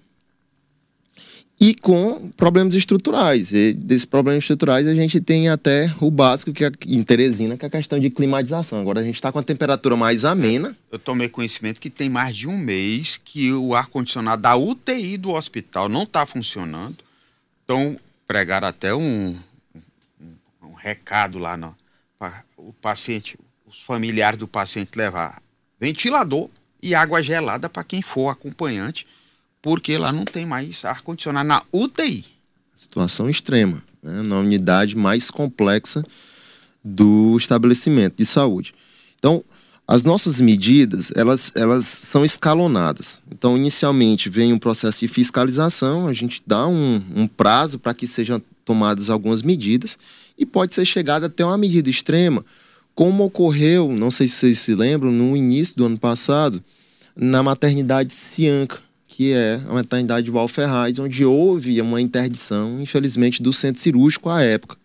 e 1.59 1.74
com 1.74 2.29
problemas 2.31 2.75
estruturais. 2.75 3.51
E 3.51 3.74
desses 3.74 4.05
problemas 4.05 4.43
estruturais 4.43 4.88
a 4.88 4.93
gente 4.93 5.19
tem 5.19 5.50
até 5.50 5.93
o 6.00 6.12
básico 6.12 6.51
que 6.51 6.65
é 6.65 6.71
em 6.88 7.01
Teresina, 7.01 7.57
que 7.57 7.65
é 7.65 7.67
a 7.67 7.71
questão 7.71 8.00
de 8.00 8.09
climatização. 8.09 8.79
Agora 8.79 9.00
a 9.00 9.03
gente 9.03 9.15
está 9.15 9.31
com 9.31 9.39
a 9.39 9.43
temperatura 9.43 9.95
mais 9.95 10.25
amena. 10.25 10.75
Eu 10.91 11.00
tomei 11.00 11.29
conhecimento 11.29 11.79
que 11.79 11.89
tem 11.89 12.09
mais 12.09 12.35
de 12.35 12.47
um 12.47 12.57
mês 12.57 13.19
que 13.24 13.51
o 13.53 13.74
ar-condicionado 13.74 14.41
da 14.41 14.55
UTI 14.55 15.17
do 15.17 15.31
hospital 15.31 15.88
não 15.88 16.03
está 16.03 16.25
funcionando. 16.25 16.97
Então, 17.63 17.97
pregaram 18.27 18.67
até 18.67 18.93
um, 18.93 19.39
um, 20.62 20.74
recado 20.74 21.39
lá 21.39 21.57
para 22.19 22.43
o 22.57 22.74
paciente, 22.74 23.38
os 23.65 23.81
familiares 23.81 24.38
do 24.38 24.47
paciente 24.47 24.91
levar 24.95 25.41
ventilador 25.79 26.50
e 26.81 26.93
água 26.93 27.24
gelada 27.24 27.67
para 27.67 27.83
quem 27.83 28.01
for 28.01 28.29
acompanhante, 28.29 29.07
porque 29.65 29.98
lá 29.98 30.12
não 30.12 30.25
tem 30.25 30.45
mais 30.45 30.86
ar-condicionado 30.86 31.48
na 31.48 31.63
UTI. 31.74 32.24
Situação 32.75 33.27
extrema, 33.27 33.81
né? 34.03 34.22
na 34.22 34.38
unidade 34.38 34.95
mais 34.95 35.31
complexa 35.31 36.03
do 36.84 37.36
estabelecimento 37.36 38.17
de 38.17 38.27
saúde. 38.27 38.75
Então, 39.17 39.43
as 39.88 40.03
nossas 40.03 40.39
medidas, 40.39 41.12
elas, 41.15 41.51
elas 41.55 41.84
são 41.84 42.24
escalonadas. 42.24 43.24
Então, 43.31 43.57
inicialmente 43.57 44.29
vem 44.29 44.53
um 44.53 44.60
processo 44.60 45.00
de 45.00 45.07
fiscalização, 45.07 46.07
a 46.07 46.13
gente 46.13 46.43
dá 46.45 46.67
um, 46.67 47.01
um 47.15 47.25
prazo 47.27 47.79
para 47.79 47.95
que 47.95 48.05
sejam 48.05 48.39
tomadas 48.63 49.10
algumas 49.10 49.41
medidas 49.41 49.98
e 50.38 50.45
pode 50.45 50.75
ser 50.75 50.86
chegada 50.86 51.25
até 51.25 51.43
uma 51.43 51.57
medida 51.57 51.89
extrema, 51.89 52.45
como 52.93 53.24
ocorreu, 53.24 53.91
não 53.91 54.12
sei 54.12 54.27
se 54.27 54.36
vocês 54.36 54.60
se 54.60 54.75
lembram, 54.75 55.12
no 55.12 55.36
início 55.36 55.75
do 55.75 55.88
ano 55.88 55.98
passado, 55.98 56.63
na 57.15 57.41
maternidade 57.41 58.13
Cianca, 58.13 58.85
que 59.15 59.31
é 59.31 59.62
a 59.69 59.74
maternidade 59.74 60.29
Val 60.29 60.45
Ferraz, 60.45 61.00
onde 61.00 61.24
houve 61.24 61.79
uma 61.79 62.01
interdição, 62.01 62.81
infelizmente, 62.81 63.41
do 63.41 63.53
centro 63.53 63.81
cirúrgico 63.81 64.29
à 64.29 64.41
época. 64.41 64.75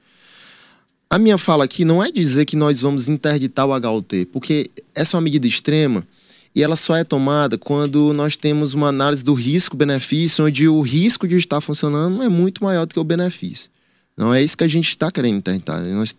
A 1.10 1.18
minha 1.18 1.36
fala 1.36 1.64
aqui 1.64 1.84
não 1.84 2.00
é 2.00 2.12
dizer 2.12 2.44
que 2.44 2.54
nós 2.54 2.80
vamos 2.80 3.08
interditar 3.08 3.66
o 3.66 3.74
HUT, 3.74 4.26
porque 4.26 4.70
essa 4.94 5.16
é 5.16 5.18
uma 5.18 5.22
medida 5.22 5.48
extrema 5.48 6.06
e 6.54 6.62
ela 6.62 6.76
só 6.76 6.94
é 6.94 7.02
tomada 7.02 7.58
quando 7.58 8.12
nós 8.12 8.36
temos 8.36 8.72
uma 8.72 8.86
análise 8.86 9.24
do 9.24 9.34
risco-benefício, 9.34 10.46
onde 10.46 10.68
o 10.68 10.80
risco 10.80 11.26
de 11.26 11.34
estar 11.34 11.60
funcionando 11.60 12.22
é 12.22 12.28
muito 12.28 12.62
maior 12.62 12.86
do 12.86 12.94
que 12.94 13.00
o 13.00 13.04
benefício. 13.04 13.68
Não 14.16 14.32
é 14.32 14.40
isso 14.40 14.56
que 14.56 14.62
a 14.62 14.68
gente 14.68 14.90
está 14.90 15.10
querendo 15.10 15.38
interditar. 15.38 15.84
Nós 15.86 16.14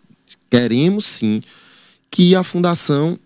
queremos 0.49 1.05
sim 1.05 1.39
que 2.11 2.35
a 2.35 2.43
fundação 2.43 3.17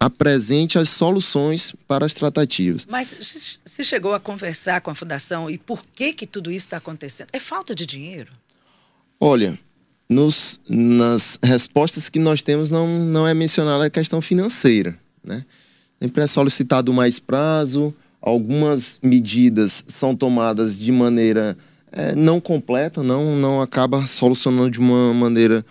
apresente 0.00 0.78
as 0.78 0.88
soluções 0.88 1.74
para 1.86 2.06
as 2.06 2.14
tratativas. 2.14 2.86
Mas 2.88 3.60
se 3.62 3.84
chegou 3.84 4.14
a 4.14 4.18
conversar 4.18 4.80
com 4.80 4.90
a 4.90 4.94
fundação 4.94 5.50
e 5.50 5.58
por 5.58 5.84
que 5.84 6.14
que 6.14 6.26
tudo 6.26 6.50
isso 6.50 6.66
está 6.66 6.78
acontecendo? 6.78 7.28
É 7.34 7.38
falta 7.38 7.74
de 7.74 7.84
dinheiro? 7.84 8.32
Olha, 9.20 9.58
nos, 10.08 10.58
nas 10.66 11.38
respostas 11.42 12.08
que 12.08 12.18
nós 12.18 12.40
temos 12.40 12.70
não, 12.70 12.88
não 12.88 13.28
é 13.28 13.34
mencionada 13.34 13.84
a 13.84 13.90
questão 13.90 14.22
financeira. 14.22 14.98
Né? 15.22 15.44
Sempre 16.00 16.24
é 16.24 16.26
solicitado 16.26 16.94
mais 16.94 17.18
prazo, 17.18 17.94
algumas 18.22 18.98
medidas 19.02 19.84
são 19.86 20.16
tomadas 20.16 20.78
de 20.78 20.90
maneira 20.90 21.58
é, 21.92 22.14
não 22.14 22.40
completa, 22.40 23.02
não, 23.02 23.36
não 23.36 23.60
acaba 23.60 24.06
solucionando 24.06 24.70
de 24.70 24.78
uma 24.78 25.12
maneira 25.12 25.64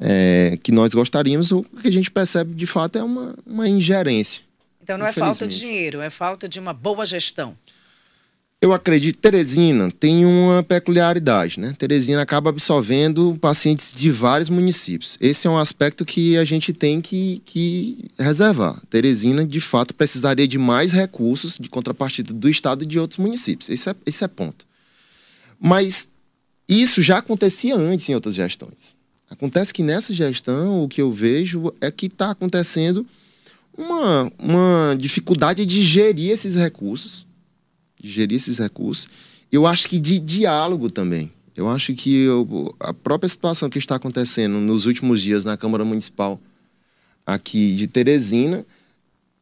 é, 0.00 0.58
que 0.62 0.72
nós 0.72 0.94
gostaríamos. 0.94 1.52
O 1.52 1.62
que 1.62 1.88
a 1.88 1.92
gente 1.92 2.10
percebe 2.10 2.54
de 2.54 2.66
fato 2.66 2.98
é 2.98 3.02
uma, 3.02 3.34
uma 3.46 3.68
ingerência. 3.68 4.42
Então 4.82 4.96
não 4.96 5.06
é 5.06 5.12
falta 5.12 5.46
de 5.46 5.58
dinheiro, 5.58 6.00
é 6.00 6.10
falta 6.10 6.48
de 6.48 6.58
uma 6.58 6.72
boa 6.72 7.04
gestão. 7.04 7.54
Eu 8.62 8.74
acredito, 8.74 9.18
Teresina 9.18 9.90
tem 9.90 10.26
uma 10.26 10.62
peculiaridade, 10.62 11.58
né? 11.58 11.74
Teresina 11.78 12.20
acaba 12.20 12.50
absorvendo 12.50 13.38
pacientes 13.40 13.90
de 13.90 14.10
vários 14.10 14.50
municípios. 14.50 15.16
Esse 15.18 15.46
é 15.46 15.50
um 15.50 15.56
aspecto 15.56 16.04
que 16.04 16.36
a 16.36 16.44
gente 16.44 16.70
tem 16.70 17.00
que, 17.00 17.40
que 17.46 18.10
reservar. 18.18 18.78
Teresina, 18.90 19.46
de 19.46 19.60
fato, 19.62 19.94
precisaria 19.94 20.46
de 20.46 20.58
mais 20.58 20.92
recursos 20.92 21.56
de 21.56 21.70
contrapartida 21.70 22.34
do 22.34 22.50
Estado 22.50 22.84
e 22.84 22.86
de 22.86 22.98
outros 22.98 23.18
municípios. 23.18 23.70
Esse 23.70 23.88
é, 23.88 23.94
esse 24.04 24.24
é 24.24 24.28
ponto. 24.28 24.66
Mas 25.58 26.10
isso 26.68 27.00
já 27.00 27.18
acontecia 27.18 27.74
antes 27.74 28.06
em 28.10 28.14
outras 28.14 28.34
gestões. 28.34 28.94
Acontece 29.30 29.72
que 29.72 29.82
nessa 29.82 30.12
gestão, 30.12 30.82
o 30.82 30.88
que 30.88 31.00
eu 31.00 31.10
vejo 31.10 31.72
é 31.80 31.90
que 31.90 32.06
está 32.06 32.32
acontecendo 32.32 33.06
uma, 33.78 34.30
uma 34.38 34.96
dificuldade 34.98 35.64
de 35.64 35.82
gerir 35.82 36.30
esses 36.30 36.54
recursos 36.54 37.24
de 38.02 38.10
gerir 38.10 38.36
esses 38.36 38.58
recursos. 38.58 39.08
Eu 39.52 39.66
acho 39.66 39.88
que 39.88 39.98
de 39.98 40.18
diálogo 40.18 40.90
também. 40.90 41.30
Eu 41.56 41.68
acho 41.68 41.92
que 41.94 42.22
eu, 42.22 42.74
a 42.80 42.94
própria 42.94 43.28
situação 43.28 43.68
que 43.68 43.78
está 43.78 43.96
acontecendo 43.96 44.54
nos 44.58 44.86
últimos 44.86 45.20
dias 45.20 45.44
na 45.44 45.56
Câmara 45.56 45.84
Municipal 45.84 46.40
aqui 47.26 47.74
de 47.74 47.86
Teresina, 47.86 48.64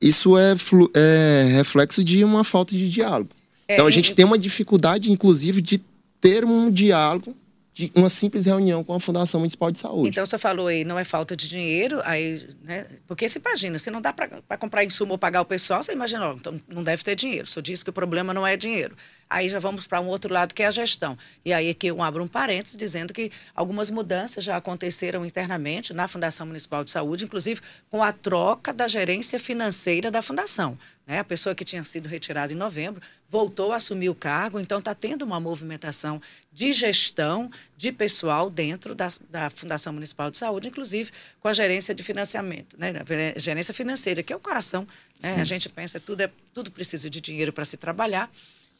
isso 0.01 0.37
é, 0.37 0.55
é 0.95 1.49
reflexo 1.53 2.03
de 2.03 2.25
uma 2.25 2.43
falta 2.43 2.75
de 2.75 2.91
diálogo. 2.91 3.31
É, 3.69 3.75
então 3.75 3.87
a 3.87 3.91
gente 3.91 4.15
tem 4.15 4.25
uma 4.25 4.39
dificuldade, 4.39 5.13
inclusive, 5.13 5.61
de 5.61 5.81
ter 6.21 6.45
um 6.45 6.71
diálogo 6.71 7.37
de 7.79 7.93
uma 7.95 8.09
simples 8.09 8.45
reunião 8.45 8.83
com 8.83 8.93
a 8.93 8.99
Fundação 8.99 9.39
Municipal 9.39 9.71
de 9.71 9.79
Saúde. 9.79 10.09
Então 10.09 10.27
você 10.27 10.37
falou 10.37 10.67
aí, 10.67 10.85
não 10.85 10.99
é 10.99 11.05
falta 11.05 11.37
de 11.37 11.49
dinheiro, 11.49 12.01
aí, 12.05 12.45
né? 12.65 12.87
Porque 13.07 13.29
se 13.29 13.39
imagina, 13.39 13.79
se 13.79 13.89
não 13.89 14.01
dá 14.01 14.13
para 14.13 14.59
comprar 14.59 14.85
insumo 14.85 15.13
ou 15.13 15.19
pagar 15.19 15.43
o 15.43 15.45
pessoal, 15.45 15.81
você 15.81 15.93
imagina, 15.93 16.29
ó, 16.29 16.33
então 16.33 16.61
não 16.67 16.83
deve 16.83 17.05
ter 17.05 17.15
dinheiro. 17.15 17.47
Só 17.47 17.61
disse 17.61 17.85
que 17.85 17.91
o 17.91 17.93
problema 17.93 18.35
não 18.35 18.45
é 18.45 18.57
dinheiro. 18.57 18.97
Aí 19.31 19.49
já 19.49 19.61
vamos 19.61 19.87
para 19.87 20.01
um 20.01 20.07
outro 20.07 20.33
lado 20.35 20.55
que 20.55 20.63
é 20.63 20.67
a 20.67 20.73
gestão. 20.73 21.17
E 21.45 21.53
aí 21.53 21.71
aqui 21.71 21.87
eu 21.87 22.03
abro 22.03 22.25
um 22.25 22.29
parênteses 22.29 22.77
dizendo 22.77 23.15
que 23.15 23.31
algumas 23.55 23.91
mudanças 23.91 24.43
já 24.43 24.57
aconteceram 24.57 25.25
internamente 25.25 25.95
na 25.95 26.09
Fundação 26.09 26.49
Municipal 26.49 26.83
de 26.83 26.91
Saúde, 26.91 27.27
inclusive 27.27 27.61
com 27.89 28.03
a 28.03 28.11
troca 28.11 28.73
da 28.73 28.89
gerência 28.89 29.39
financeira 29.39 30.11
da 30.11 30.21
fundação. 30.21 30.77
Né? 31.07 31.21
A 31.21 31.25
pessoa 31.25 31.55
que 31.55 31.65
tinha 31.65 31.85
sido 31.85 32.09
retirada 32.09 32.53
em 32.53 32.57
novembro 32.57 33.01
voltou 33.29 33.73
a 33.73 33.77
assumir 33.77 34.09
o 34.09 34.15
cargo, 34.15 34.59
então 34.59 34.79
está 34.79 34.95
tendo 34.95 35.23
uma 35.23 35.39
movimentação 35.39 36.21
de 36.51 36.73
gestão 36.73 37.51
de 37.77 37.93
pessoal 37.93 38.49
dentro 38.49 38.95
da, 38.95 39.09
da, 39.29 39.51
Fundação 39.51 39.93
Municipal 39.93 40.31
de 40.31 40.39
Saúde, 40.39 40.69
inclusive 40.69 41.11
com 41.41 41.49
a 41.49 41.53
gerência 41.53 41.95
de 41.95 42.03
financiamento, 42.03 42.77
né? 42.79 42.93
a 43.37 43.39
gerência 43.39 43.75
financeira, 43.75 44.23
que 44.23 44.33
é 44.33 44.37
o 44.37 44.41
coração. 44.41 44.87
Né? 45.23 45.37
A 45.41 45.45
gente 45.45 45.69
pensa 45.69 46.01
tudo 46.01 46.23
é 46.23 46.31
tudo 46.55 46.71
precisa 46.71 47.11
de 47.11 47.21
dinheiro 47.21 47.53
para 47.53 47.65
se 47.65 47.77
trabalhar, 47.77 48.31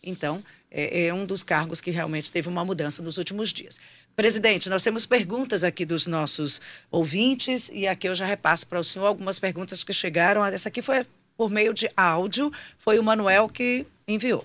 então 0.03 0.43
é, 0.71 1.07
é 1.07 1.15
um 1.15 1.27
dos 1.27 1.43
cargos 1.43 1.81
que 1.81 1.91
realmente 1.91 2.33
teve 2.33 2.49
uma 2.49 2.65
mudança 2.65 3.03
nos 3.03 3.19
últimos 3.19 3.53
dias. 3.53 3.79
Presidente, 4.17 4.69
nós 4.69 4.83
temos 4.83 5.07
perguntas 5.07 5.63
aqui 5.63 5.85
dos 5.85 6.07
nossos 6.07 6.61
ouvintes 6.91 7.71
e 7.73 7.87
aqui 7.87 8.09
eu 8.09 8.15
já 8.15 8.27
repasso 8.27 8.67
para 8.67 8.81
o 8.81 8.85
senhor 8.85 9.07
algumas 9.07 9.39
perguntas 9.39 9.85
que 9.85 9.93
chegaram. 9.93 10.45
Essa 10.45 10.69
aqui 10.69 10.83
foi 10.83 11.07
por 11.37 11.51
meio 11.51 11.73
de 11.73 11.89
áudio. 11.97 12.51
Foi 12.79 12.99
o 12.99 13.03
Manuel 13.03 13.49
que 13.49 13.87
enviou. 14.09 14.43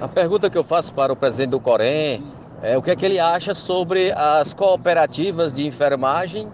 A 0.00 0.08
pergunta 0.08 0.48
que 0.48 0.56
eu 0.56 0.64
faço 0.64 0.94
para 0.94 1.12
o 1.12 1.16
presidente 1.16 1.50
do 1.50 1.60
Corém 1.60 2.24
é 2.62 2.76
o 2.76 2.82
que 2.82 2.90
é 2.90 2.96
que 2.96 3.04
ele 3.04 3.18
acha 3.20 3.54
sobre 3.54 4.10
as 4.12 4.54
cooperativas 4.54 5.54
de 5.56 5.66
enfermagem 5.66 6.48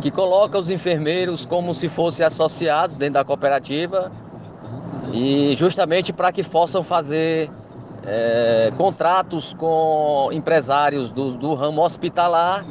que 0.00 0.10
colocam 0.10 0.60
os 0.60 0.70
enfermeiros 0.70 1.44
como 1.44 1.74
se 1.74 1.88
fossem 1.88 2.24
associados 2.24 2.96
dentro 2.96 3.14
da 3.14 3.24
cooperativa 3.24 4.10
e 5.12 5.54
justamente 5.56 6.12
para 6.12 6.32
que 6.32 6.42
possam 6.42 6.82
fazer 6.82 7.50
é, 8.06 8.72
contratos 8.76 9.54
com 9.54 10.30
empresários 10.32 11.12
do, 11.12 11.32
do 11.32 11.54
ramo 11.54 11.82
hospitalar 11.82 12.64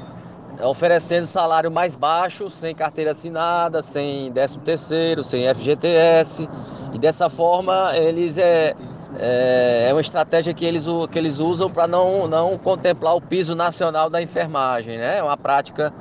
oferecendo 0.61 1.25
salário 1.25 1.71
mais 1.71 1.95
baixo, 1.95 2.49
sem 2.49 2.75
carteira 2.75 3.11
assinada, 3.11 3.81
sem 3.81 4.31
13 4.31 4.59
terceiro, 4.59 5.23
sem 5.23 5.51
FGTS. 5.53 6.47
E 6.93 6.99
dessa 6.99 7.29
forma 7.29 7.91
eles 7.95 8.37
é, 8.37 8.75
é, 9.19 9.87
é 9.89 9.93
uma 9.93 10.01
estratégia 10.01 10.53
que 10.53 10.65
eles, 10.65 10.85
que 11.11 11.17
eles 11.17 11.39
usam 11.39 11.69
para 11.69 11.87
não, 11.87 12.27
não 12.27 12.57
contemplar 12.57 13.15
o 13.15 13.21
piso 13.21 13.55
nacional 13.55 14.09
da 14.09 14.21
enfermagem. 14.21 14.97
Né? 14.97 15.17
É 15.17 15.23
uma 15.23 15.37
prática 15.37 15.93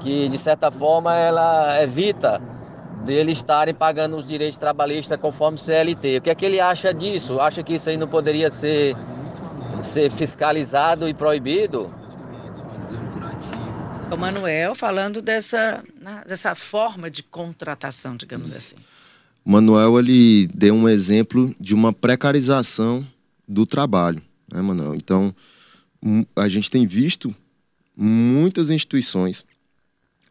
que, 0.00 0.28
de 0.28 0.38
certa 0.38 0.70
forma, 0.70 1.14
ela 1.14 1.82
evita 1.82 2.40
deles 3.04 3.38
estarem 3.38 3.74
pagando 3.74 4.16
os 4.16 4.26
direitos 4.26 4.58
trabalhistas 4.58 5.18
conforme 5.18 5.58
CLT. 5.58 6.18
O 6.18 6.20
que 6.22 6.30
é 6.30 6.34
que 6.34 6.44
ele 6.44 6.60
acha 6.60 6.92
disso? 6.92 7.40
Acha 7.40 7.62
que 7.62 7.74
isso 7.74 7.88
aí 7.88 7.96
não 7.96 8.08
poderia 8.08 8.50
ser, 8.50 8.96
ser 9.82 10.10
fiscalizado 10.10 11.08
e 11.08 11.14
proibido? 11.14 11.90
O 14.12 14.16
Manuel 14.16 14.74
falando 14.74 15.22
dessa, 15.22 15.84
né, 16.00 16.22
dessa 16.26 16.54
forma 16.54 17.10
de 17.10 17.22
contratação, 17.22 18.16
digamos 18.16 18.50
Isso. 18.50 18.74
assim. 18.74 18.84
O 19.44 19.50
Manuel 19.52 19.98
ele 19.98 20.46
deu 20.48 20.74
um 20.74 20.88
exemplo 20.88 21.54
de 21.58 21.74
uma 21.74 21.92
precarização 21.92 23.06
do 23.46 23.64
trabalho, 23.64 24.22
né, 24.52 24.60
Manuel? 24.60 24.94
Então, 24.94 25.34
a 26.36 26.48
gente 26.48 26.70
tem 26.70 26.86
visto 26.86 27.34
muitas 27.96 28.70
instituições 28.70 29.44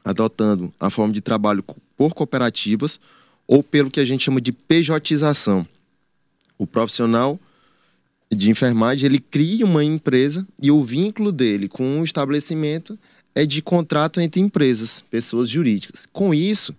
adotando 0.03 0.73
a 0.79 0.89
forma 0.89 1.13
de 1.13 1.21
trabalho 1.21 1.63
por 1.95 2.13
cooperativas 2.13 2.99
ou 3.47 3.63
pelo 3.63 3.89
que 3.89 3.99
a 3.99 4.05
gente 4.05 4.23
chama 4.23 4.41
de 4.41 4.51
pejotização. 4.51 5.67
O 6.57 6.67
profissional 6.67 7.39
de 8.31 8.49
enfermagem, 8.49 9.05
ele 9.05 9.19
cria 9.19 9.65
uma 9.65 9.83
empresa 9.83 10.47
e 10.61 10.69
o 10.69 10.83
vínculo 10.83 11.31
dele 11.31 11.67
com 11.67 11.99
o 11.99 12.03
estabelecimento 12.03 12.97
é 13.39 13.45
de 13.45 13.61
contrato 13.61 14.19
entre 14.19 14.41
empresas, 14.41 15.01
pessoas 15.09 15.47
jurídicas. 15.47 16.05
Com 16.11 16.33
isso, 16.33 16.75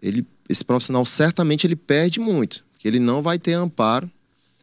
ele, 0.00 0.24
esse 0.48 0.64
profissional 0.64 1.04
certamente 1.04 1.66
ele 1.66 1.74
perde 1.74 2.20
muito, 2.20 2.64
porque 2.72 2.86
ele 2.86 3.00
não 3.00 3.20
vai 3.20 3.36
ter 3.36 3.54
amparo 3.54 4.08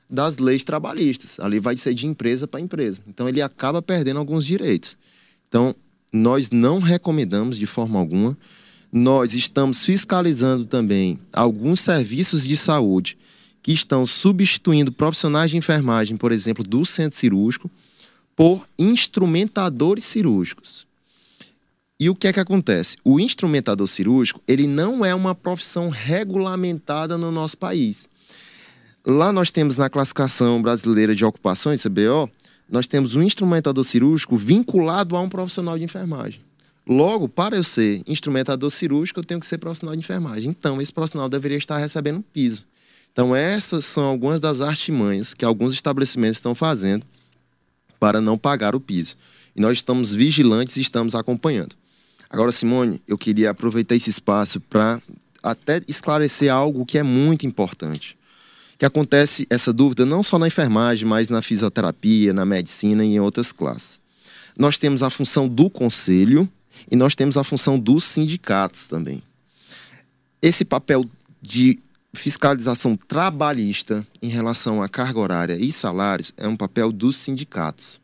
das 0.09 0.37
leis 0.37 0.63
trabalhistas. 0.63 1.37
Ali 1.41 1.59
vai 1.59 1.75
ser 1.75 1.93
de 1.93 2.07
empresa 2.07 2.47
para 2.47 2.61
empresa. 2.61 3.01
Então 3.05 3.27
ele 3.27 3.41
acaba 3.41 3.81
perdendo 3.81 4.17
alguns 4.17 4.45
direitos. 4.45 4.95
Então, 5.49 5.75
nós 6.09 6.51
não 6.51 6.79
recomendamos 6.79 7.57
de 7.57 7.65
forma 7.65 7.99
alguma. 7.99 8.37
Nós 8.89 9.33
estamos 9.33 9.83
fiscalizando 9.83 10.65
também 10.65 11.19
alguns 11.33 11.81
serviços 11.81 12.47
de 12.47 12.55
saúde 12.55 13.17
que 13.61 13.73
estão 13.73 14.05
substituindo 14.05 14.89
profissionais 14.89 15.51
de 15.51 15.57
enfermagem, 15.57 16.15
por 16.15 16.31
exemplo, 16.31 16.63
do 16.63 16.85
centro 16.85 17.17
cirúrgico, 17.19 17.69
por 18.37 18.65
instrumentadores 18.79 20.05
cirúrgicos. 20.05 20.85
E 21.97 22.09
o 22.09 22.15
que 22.15 22.27
é 22.27 22.33
que 22.33 22.41
acontece? 22.41 22.97
O 23.05 23.21
instrumentador 23.21 23.87
cirúrgico, 23.87 24.41
ele 24.45 24.67
não 24.67 25.05
é 25.05 25.15
uma 25.15 25.33
profissão 25.33 25.87
regulamentada 25.87 27.17
no 27.17 27.31
nosso 27.31 27.57
país. 27.57 28.09
Lá 29.05 29.31
nós 29.31 29.49
temos 29.49 29.77
na 29.77 29.89
classificação 29.89 30.61
brasileira 30.61 31.15
de 31.15 31.23
ocupações, 31.23 31.81
CBO, 31.81 32.29
nós 32.69 32.85
temos 32.85 33.15
um 33.15 33.21
instrumentador 33.21 33.83
cirúrgico 33.85 34.35
vinculado 34.35 35.15
a 35.15 35.21
um 35.21 35.29
profissional 35.29 35.77
de 35.77 35.85
enfermagem. 35.85 36.41
Logo, 36.85 37.29
para 37.29 37.55
eu 37.55 37.63
ser 37.63 38.01
instrumentador 38.05 38.69
cirúrgico, 38.71 39.21
eu 39.21 39.23
tenho 39.23 39.39
que 39.39 39.45
ser 39.45 39.57
profissional 39.57 39.95
de 39.95 40.01
enfermagem. 40.01 40.49
Então, 40.49 40.81
esse 40.81 40.91
profissional 40.91 41.29
deveria 41.29 41.57
estar 41.57 41.77
recebendo 41.77 42.21
piso. 42.21 42.65
Então, 43.13 43.33
essas 43.33 43.85
são 43.85 44.03
algumas 44.03 44.41
das 44.41 44.59
artimanhas 44.59 45.33
que 45.33 45.45
alguns 45.45 45.73
estabelecimentos 45.73 46.39
estão 46.39 46.53
fazendo 46.53 47.05
para 47.97 48.19
não 48.19 48.37
pagar 48.37 48.75
o 48.75 48.81
piso. 48.81 49.15
E 49.55 49.61
nós 49.61 49.77
estamos 49.77 50.13
vigilantes 50.13 50.75
e 50.75 50.81
estamos 50.81 51.15
acompanhando. 51.15 51.75
Agora, 52.29 52.51
Simone, 52.51 53.01
eu 53.07 53.17
queria 53.17 53.51
aproveitar 53.51 53.95
esse 53.95 54.09
espaço 54.09 54.59
para 54.59 55.01
até 55.41 55.81
esclarecer 55.87 56.51
algo 56.51 56.85
que 56.85 56.97
é 56.97 57.03
muito 57.03 57.45
importante. 57.45 58.17
Que 58.77 58.85
acontece 58.85 59.47
essa 59.49 59.71
dúvida 59.71 60.05
não 60.05 60.23
só 60.23 60.37
na 60.37 60.47
enfermagem, 60.47 61.07
mas 61.07 61.29
na 61.29 61.41
fisioterapia, 61.41 62.33
na 62.33 62.45
medicina 62.45 63.05
e 63.05 63.15
em 63.15 63.19
outras 63.19 63.51
classes. 63.51 63.99
Nós 64.57 64.77
temos 64.77 65.03
a 65.03 65.09
função 65.09 65.47
do 65.47 65.69
conselho 65.69 66.49
e 66.89 66.95
nós 66.95 67.15
temos 67.15 67.37
a 67.37 67.43
função 67.43 67.79
dos 67.79 68.03
sindicatos 68.03 68.85
também. 68.85 69.21
Esse 70.41 70.65
papel 70.65 71.05
de 71.41 71.79
fiscalização 72.13 72.95
trabalhista 72.95 74.05
em 74.21 74.29
relação 74.29 74.81
à 74.81 74.89
carga 74.89 75.19
horária 75.19 75.55
e 75.55 75.71
salários 75.71 76.33
é 76.37 76.47
um 76.47 76.55
papel 76.55 76.91
dos 76.91 77.17
sindicatos. 77.17 77.99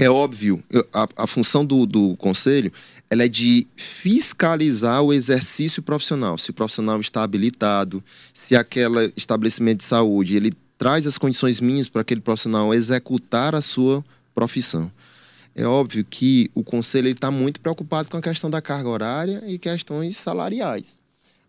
É 0.00 0.08
óbvio, 0.08 0.62
a, 0.94 1.06
a 1.14 1.26
função 1.26 1.62
do, 1.62 1.84
do 1.84 2.16
conselho 2.16 2.72
ela 3.10 3.24
é 3.24 3.28
de 3.28 3.66
fiscalizar 3.76 5.02
o 5.02 5.12
exercício 5.12 5.82
profissional, 5.82 6.38
se 6.38 6.48
o 6.48 6.54
profissional 6.54 6.98
está 7.02 7.22
habilitado, 7.22 8.02
se 8.32 8.56
aquele 8.56 9.12
estabelecimento 9.14 9.78
de 9.80 9.84
saúde 9.84 10.36
ele 10.36 10.52
traz 10.78 11.06
as 11.06 11.18
condições 11.18 11.60
mínimas 11.60 11.90
para 11.90 12.00
aquele 12.00 12.22
profissional 12.22 12.72
executar 12.72 13.54
a 13.54 13.60
sua 13.60 14.02
profissão. 14.34 14.90
É 15.54 15.66
óbvio 15.66 16.02
que 16.08 16.50
o 16.54 16.64
conselho 16.64 17.08
está 17.10 17.30
muito 17.30 17.60
preocupado 17.60 18.08
com 18.08 18.16
a 18.16 18.22
questão 18.22 18.48
da 18.48 18.62
carga 18.62 18.88
horária 18.88 19.42
e 19.46 19.58
questões 19.58 20.16
salariais. 20.16 20.98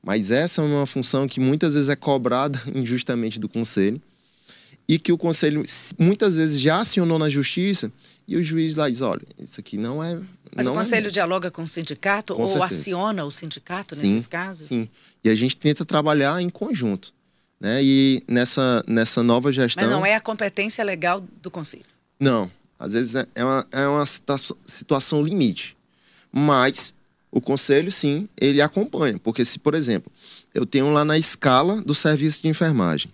Mas 0.03 0.29
essa 0.29 0.61
é 0.61 0.65
uma 0.65 0.85
função 0.85 1.25
que 1.25 1.39
muitas 1.39 1.75
vezes 1.75 1.87
é 1.87 1.95
cobrada 1.95 2.61
injustamente 2.75 3.39
do 3.39 3.47
conselho 3.47 4.01
e 4.91 4.99
que 4.99 5.13
o 5.13 5.17
conselho 5.17 5.63
muitas 5.97 6.35
vezes 6.35 6.59
já 6.59 6.81
acionou 6.81 7.17
na 7.17 7.29
justiça 7.29 7.89
e 8.27 8.35
o 8.35 8.43
juiz 8.43 8.75
lá 8.75 8.89
diz, 8.89 8.99
olha, 8.99 9.21
isso 9.39 9.57
aqui 9.57 9.77
não 9.77 10.03
é... 10.03 10.19
Mas 10.53 10.65
não 10.65 10.73
o 10.73 10.75
conselho 10.75 11.07
é... 11.07 11.09
dialoga 11.09 11.49
com 11.49 11.61
o 11.61 11.67
sindicato 11.67 12.35
Com 12.35 12.41
ou 12.41 12.47
certeza. 12.47 12.75
aciona 12.75 13.23
o 13.23 13.31
sindicato 13.31 13.95
Sim, 13.95 14.01
nesses 14.01 14.27
casos? 14.27 14.67
Sim, 14.67 14.89
e 15.23 15.29
a 15.29 15.35
gente 15.35 15.55
tenta 15.55 15.85
trabalhar 15.85 16.41
em 16.41 16.49
conjunto. 16.49 17.13
Né? 17.57 17.81
E 17.81 18.21
nessa, 18.27 18.83
nessa 18.85 19.23
nova 19.23 19.49
gestão... 19.53 19.81
Mas 19.81 19.89
não 19.89 20.05
é 20.05 20.13
a 20.13 20.19
competência 20.19 20.83
legal 20.83 21.23
do 21.41 21.49
conselho. 21.49 21.85
Não, 22.19 22.51
às 22.77 22.91
vezes 22.91 23.15
é 23.15 23.25
é 23.33 23.45
uma, 23.45 23.67
é 23.71 23.87
uma 23.87 24.05
situa- 24.05 24.57
situação 24.65 25.23
limite. 25.23 25.77
Mas 26.33 26.93
o 27.31 27.39
conselho, 27.39 27.89
sim, 27.93 28.27
ele 28.37 28.61
acompanha. 28.61 29.17
Porque 29.19 29.45
se, 29.45 29.57
por 29.57 29.73
exemplo, 29.73 30.11
eu 30.53 30.65
tenho 30.65 30.91
lá 30.91 31.05
na 31.05 31.17
escala 31.17 31.81
do 31.81 31.95
serviço 31.95 32.41
de 32.41 32.49
enfermagem 32.49 33.09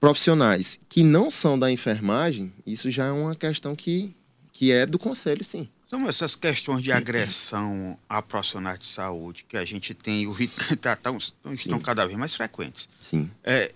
profissionais 0.00 0.80
que 0.88 1.04
não 1.04 1.30
são 1.30 1.58
da 1.58 1.70
enfermagem, 1.70 2.52
isso 2.66 2.90
já 2.90 3.06
é 3.06 3.12
uma 3.12 3.36
questão 3.36 3.76
que, 3.76 4.16
que 4.50 4.72
é 4.72 4.86
do 4.86 4.98
conselho, 4.98 5.44
sim. 5.44 5.68
São 5.86 6.08
essas 6.08 6.34
questões 6.34 6.82
de 6.82 6.90
agressão 6.92 7.98
a 8.08 8.22
profissionais 8.22 8.78
de 8.78 8.86
saúde 8.86 9.44
que 9.46 9.56
a 9.56 9.64
gente 9.64 9.92
tem 9.92 10.26
ouvido 10.26 10.52
tá, 10.80 10.96
tão- 10.96 11.18
estão 11.18 11.54
Sim. 11.56 11.80
cada 11.80 12.06
vez 12.06 12.16
mais 12.18 12.34
frequentes. 12.34 12.88
Sim. 12.98 13.28
É, 13.42 13.72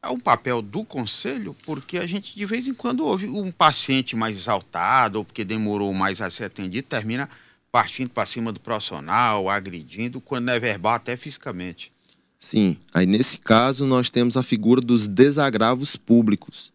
é 0.00 0.08
um 0.08 0.18
papel 0.18 0.62
do 0.62 0.84
conselho, 0.84 1.54
porque 1.64 1.98
a 1.98 2.06
gente 2.06 2.34
de 2.34 2.46
vez 2.46 2.66
em 2.68 2.72
quando 2.74 3.04
ouve 3.04 3.26
um 3.26 3.50
paciente 3.50 4.14
mais 4.14 4.36
exaltado 4.36 5.18
ou 5.18 5.24
porque 5.24 5.44
demorou 5.44 5.92
mais 5.92 6.20
a 6.20 6.30
ser 6.30 6.44
atendido, 6.44 6.86
termina 6.86 7.28
partindo 7.72 8.08
para 8.10 8.24
cima 8.26 8.52
do 8.52 8.60
profissional, 8.60 9.50
agredindo, 9.50 10.20
quando 10.20 10.46
não 10.46 10.52
é 10.52 10.60
verbal, 10.60 10.94
até 10.94 11.16
fisicamente. 11.16 11.92
Sim. 12.38 12.76
Aí, 12.92 13.06
nesse 13.06 13.38
caso, 13.38 13.86
nós 13.86 14.10
temos 14.10 14.36
a 14.36 14.42
figura 14.42 14.80
dos 14.80 15.06
desagravos 15.06 15.96
públicos. 15.96 16.70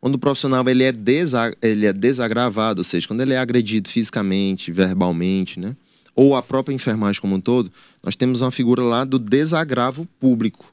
Quando 0.00 0.14
o 0.14 0.18
profissional 0.18 0.66
ele 0.68 0.84
é, 0.84 0.92
desa 0.92 1.54
ele 1.60 1.86
é 1.86 1.92
desagravado, 1.92 2.80
ou 2.80 2.84
seja, 2.84 3.08
quando 3.08 3.20
ele 3.20 3.34
é 3.34 3.38
agredido 3.38 3.88
fisicamente, 3.88 4.70
verbalmente, 4.70 5.58
né? 5.58 5.74
ou 6.16 6.34
a 6.34 6.42
própria 6.42 6.74
enfermagem 6.74 7.20
como 7.20 7.36
um 7.36 7.40
todo, 7.40 7.70
nós 8.02 8.16
temos 8.16 8.40
uma 8.40 8.50
figura 8.50 8.82
lá 8.82 9.04
do 9.04 9.18
desagravo 9.18 10.08
público, 10.18 10.72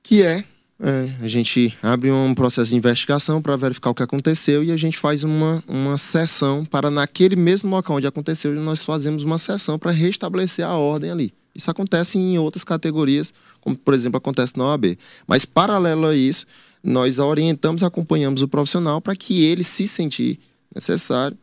que 0.00 0.22
é, 0.22 0.44
é, 0.80 1.10
a 1.20 1.26
gente 1.26 1.76
abre 1.82 2.10
um 2.12 2.32
processo 2.34 2.70
de 2.70 2.76
investigação 2.76 3.42
para 3.42 3.56
verificar 3.56 3.90
o 3.90 3.94
que 3.94 4.02
aconteceu 4.02 4.62
e 4.62 4.70
a 4.70 4.76
gente 4.76 4.96
faz 4.96 5.24
uma, 5.24 5.62
uma 5.66 5.98
sessão 5.98 6.64
para, 6.64 6.88
naquele 6.88 7.34
mesmo 7.34 7.68
local 7.68 7.96
onde 7.96 8.06
aconteceu, 8.06 8.54
nós 8.54 8.84
fazemos 8.84 9.24
uma 9.24 9.38
sessão 9.38 9.76
para 9.76 9.90
restabelecer 9.90 10.64
a 10.64 10.76
ordem 10.76 11.10
ali. 11.10 11.34
Isso 11.58 11.70
acontece 11.70 12.16
em 12.18 12.38
outras 12.38 12.62
categorias, 12.62 13.34
como 13.60 13.76
por 13.76 13.92
exemplo 13.92 14.16
acontece 14.16 14.56
na 14.56 14.64
OAB. 14.66 14.96
Mas 15.26 15.44
paralelo 15.44 16.06
a 16.06 16.14
isso, 16.14 16.46
nós 16.82 17.18
orientamos, 17.18 17.82
acompanhamos 17.82 18.40
o 18.42 18.48
profissional 18.48 19.00
para 19.00 19.16
que 19.16 19.44
ele 19.44 19.64
se 19.64 19.88
sentir 19.88 20.38
necessário, 20.72 21.36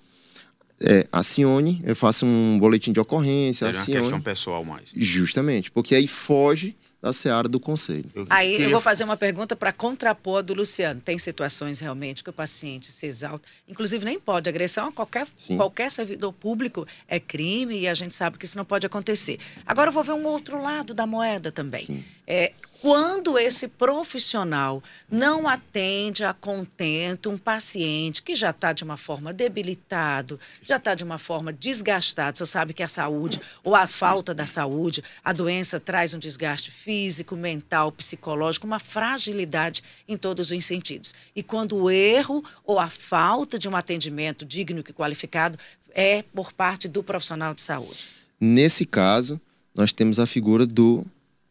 é, 0.81 1.05
acione, 1.11 1.81
eu 1.85 1.95
faço 1.95 2.25
um 2.25 2.57
boletim 2.57 2.93
de 2.93 2.99
ocorrência, 2.99 3.65
Seria 3.67 3.77
uma 3.77 3.81
acione. 3.81 4.01
questão 4.01 4.21
pessoal 4.21 4.63
mais. 4.63 4.83
Justamente, 4.95 5.69
porque 5.69 5.93
aí 5.93 6.07
foge 6.07 6.75
da 7.05 7.13
seara 7.13 7.47
do 7.47 7.59
conselho. 7.59 8.09
Eu 8.15 8.25
Aí 8.31 8.53
eu 8.53 8.57
queria- 8.57 8.71
vou 8.71 8.81
fazer 8.81 9.03
uma 9.03 9.15
pergunta 9.15 9.55
para 9.55 9.71
contrapor 9.71 10.39
a 10.39 10.41
do 10.41 10.55
Luciano. 10.55 10.99
Tem 10.99 11.19
situações 11.19 11.79
realmente 11.79 12.23
que 12.23 12.31
o 12.31 12.33
paciente 12.33 12.91
se 12.91 13.05
exalta, 13.05 13.47
inclusive 13.67 14.03
nem 14.03 14.19
pode. 14.19 14.49
Agressão 14.49 14.87
a 14.87 14.91
qualquer, 14.91 15.27
Sim. 15.37 15.55
qualquer 15.55 15.91
servidor 15.91 16.33
público 16.33 16.83
é 17.07 17.19
crime 17.19 17.77
e 17.77 17.87
a 17.87 17.93
gente 17.93 18.15
sabe 18.15 18.39
que 18.39 18.45
isso 18.45 18.57
não 18.57 18.65
pode 18.65 18.87
acontecer. 18.87 19.37
Agora 19.67 19.89
eu 19.89 19.93
vou 19.93 20.03
ver 20.03 20.13
um 20.13 20.25
outro 20.25 20.59
lado 20.59 20.95
da 20.95 21.05
moeda 21.05 21.51
também. 21.51 21.85
Sim. 21.85 22.03
É, 22.25 22.53
quando 22.85 23.39
esse 23.39 23.67
profissional 23.67 24.83
não 25.09 25.47
atende 25.47 26.23
a 26.23 26.35
contento 26.35 27.31
um 27.31 27.35
paciente 27.35 28.21
que 28.21 28.35
já 28.35 28.51
está 28.51 28.73
de 28.73 28.83
uma 28.83 28.95
forma 28.95 29.33
debilitado, 29.33 30.39
já 30.61 30.75
está 30.75 30.93
de 30.93 31.03
uma 31.03 31.17
forma 31.17 31.51
desgastado, 31.51 32.37
você 32.37 32.45
sabe 32.45 32.75
que 32.75 32.83
a 32.83 32.87
saúde 32.87 33.41
ou 33.63 33.73
a 33.73 33.87
falta 33.87 34.35
da 34.35 34.45
saúde, 34.45 35.03
a 35.23 35.33
doença 35.33 35.79
traz 35.79 36.13
um 36.13 36.19
desgaste 36.19 36.69
físico, 36.69 37.35
mental, 37.35 37.91
psicológico, 37.91 38.67
uma 38.67 38.77
fragilidade 38.77 39.83
em 40.07 40.15
todos 40.15 40.51
os 40.51 40.63
sentidos. 40.63 41.15
E 41.35 41.41
quando 41.41 41.75
o 41.75 41.89
erro 41.89 42.43
ou 42.63 42.79
a 42.79 42.87
falta 42.87 43.57
de 43.57 43.67
um 43.67 43.75
atendimento 43.75 44.45
digno 44.45 44.83
e 44.87 44.93
qualificado 44.93 45.57
é 45.89 46.21
por 46.21 46.53
parte 46.53 46.87
do 46.87 47.01
profissional 47.01 47.55
de 47.55 47.61
saúde. 47.61 48.05
Nesse 48.39 48.85
caso, 48.85 49.41
nós 49.73 49.91
temos 49.91 50.19
a 50.19 50.27
figura 50.27 50.67
do 50.67 51.03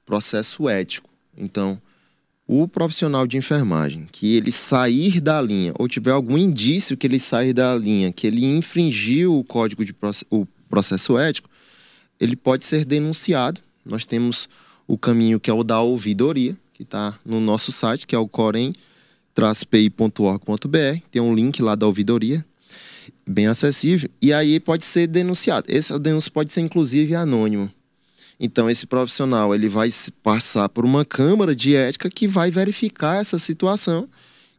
processo 0.06 0.68
ético. 0.68 1.12
Então, 1.36 1.80
o 2.46 2.68
profissional 2.68 3.26
de 3.26 3.38
enfermagem 3.38 4.06
que 4.12 4.36
ele 4.36 4.52
sair 4.52 5.20
da 5.20 5.40
linha 5.40 5.72
ou 5.78 5.88
tiver 5.88 6.10
algum 6.10 6.36
indício 6.36 6.96
que 6.96 7.06
ele 7.06 7.18
sair 7.18 7.52
da 7.52 7.74
linha, 7.74 8.12
que 8.12 8.26
ele 8.26 8.44
infringiu 8.44 9.38
o 9.38 9.44
código 9.44 9.84
de 9.84 9.92
proce- 9.92 10.26
o 10.30 10.46
processo 10.68 11.18
ético, 11.18 11.48
ele 12.20 12.36
pode 12.36 12.64
ser 12.64 12.84
denunciado. 12.84 13.60
Nós 13.84 14.06
temos 14.06 14.48
o 14.86 14.98
caminho 14.98 15.40
que 15.40 15.50
é 15.50 15.54
o 15.54 15.64
da 15.64 15.80
ouvidoria, 15.80 16.56
que 16.74 16.82
está 16.82 17.18
no 17.24 17.40
nosso 17.40 17.72
site, 17.72 18.06
que 18.06 18.14
é 18.14 18.18
o 18.18 18.28
corem-pi.org.br. 18.28 21.00
Tem 21.10 21.22
um 21.22 21.34
link 21.34 21.62
lá 21.62 21.74
da 21.74 21.86
ouvidoria, 21.86 22.44
bem 23.26 23.46
acessível, 23.46 24.08
e 24.20 24.32
aí 24.32 24.60
pode 24.60 24.84
ser 24.84 25.06
denunciado. 25.06 25.66
Essa 25.68 25.98
denúncia 25.98 26.30
pode 26.30 26.52
ser 26.52 26.60
inclusive 26.60 27.14
anônimo. 27.14 27.70
Então 28.44 28.68
esse 28.68 28.86
profissional 28.86 29.54
ele 29.54 29.70
vai 29.70 29.88
passar 30.22 30.68
por 30.68 30.84
uma 30.84 31.02
câmara 31.02 31.56
de 31.56 31.74
ética 31.74 32.10
que 32.10 32.28
vai 32.28 32.50
verificar 32.50 33.18
essa 33.18 33.38
situação 33.38 34.06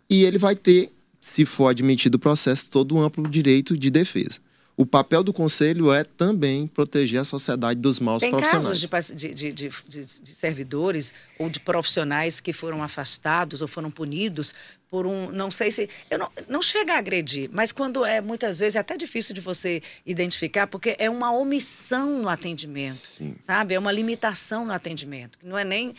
e 0.09 0.23
ele 0.23 0.39
vai 0.39 0.55
ter, 0.55 0.91
se 1.21 1.45
for 1.45 1.67
admitido 1.67 2.15
o 2.15 2.19
processo, 2.19 2.71
todo 2.71 2.95
um 2.95 3.01
amplo 3.01 3.29
direito 3.29 3.77
de 3.77 3.91
defesa. 3.91 4.39
O 4.77 4.85
papel 4.85 5.23
do 5.23 5.31
conselho 5.31 5.93
é 5.93 6.03
também 6.03 6.67
proteger 6.67 7.21
a 7.21 7.25
sociedade 7.25 7.79
dos 7.79 7.99
maus 7.99 8.19
Tem 8.19 8.29
profissionais. 8.29 8.79
Tem 8.79 8.89
casos 8.89 9.15
de, 9.15 9.33
de, 9.33 9.51
de, 9.53 9.69
de, 9.87 10.35
servidores 10.35 11.13
ou 11.39 11.49
de 11.49 11.61
profissionais 11.61 12.41
que 12.41 12.51
foram 12.51 12.83
afastados 12.83 13.61
ou 13.61 13.67
foram 13.67 13.89
punidos 13.89 14.53
por 14.89 15.05
um, 15.05 15.31
não 15.31 15.49
sei 15.49 15.71
se, 15.71 15.89
eu 16.09 16.19
não, 16.19 16.29
não 16.47 16.61
chega 16.61 16.93
a 16.93 16.97
agredir, 16.97 17.49
mas 17.51 17.71
quando 17.71 18.05
é, 18.05 18.21
muitas 18.21 18.59
vezes, 18.59 18.75
é 18.75 18.79
até 18.79 18.95
difícil 18.95 19.33
de 19.33 19.41
você 19.41 19.81
identificar, 20.05 20.67
porque 20.67 20.95
é 20.99 21.09
uma 21.09 21.31
omissão 21.31 22.21
no 22.21 22.29
atendimento, 22.29 22.95
Sim. 22.95 23.35
sabe? 23.39 23.73
É 23.73 23.79
uma 23.79 23.91
limitação 23.91 24.65
no 24.65 24.73
atendimento, 24.73 25.37
que 25.37 25.45
não 25.45 25.57
é 25.57 25.63
nem, 25.63 25.93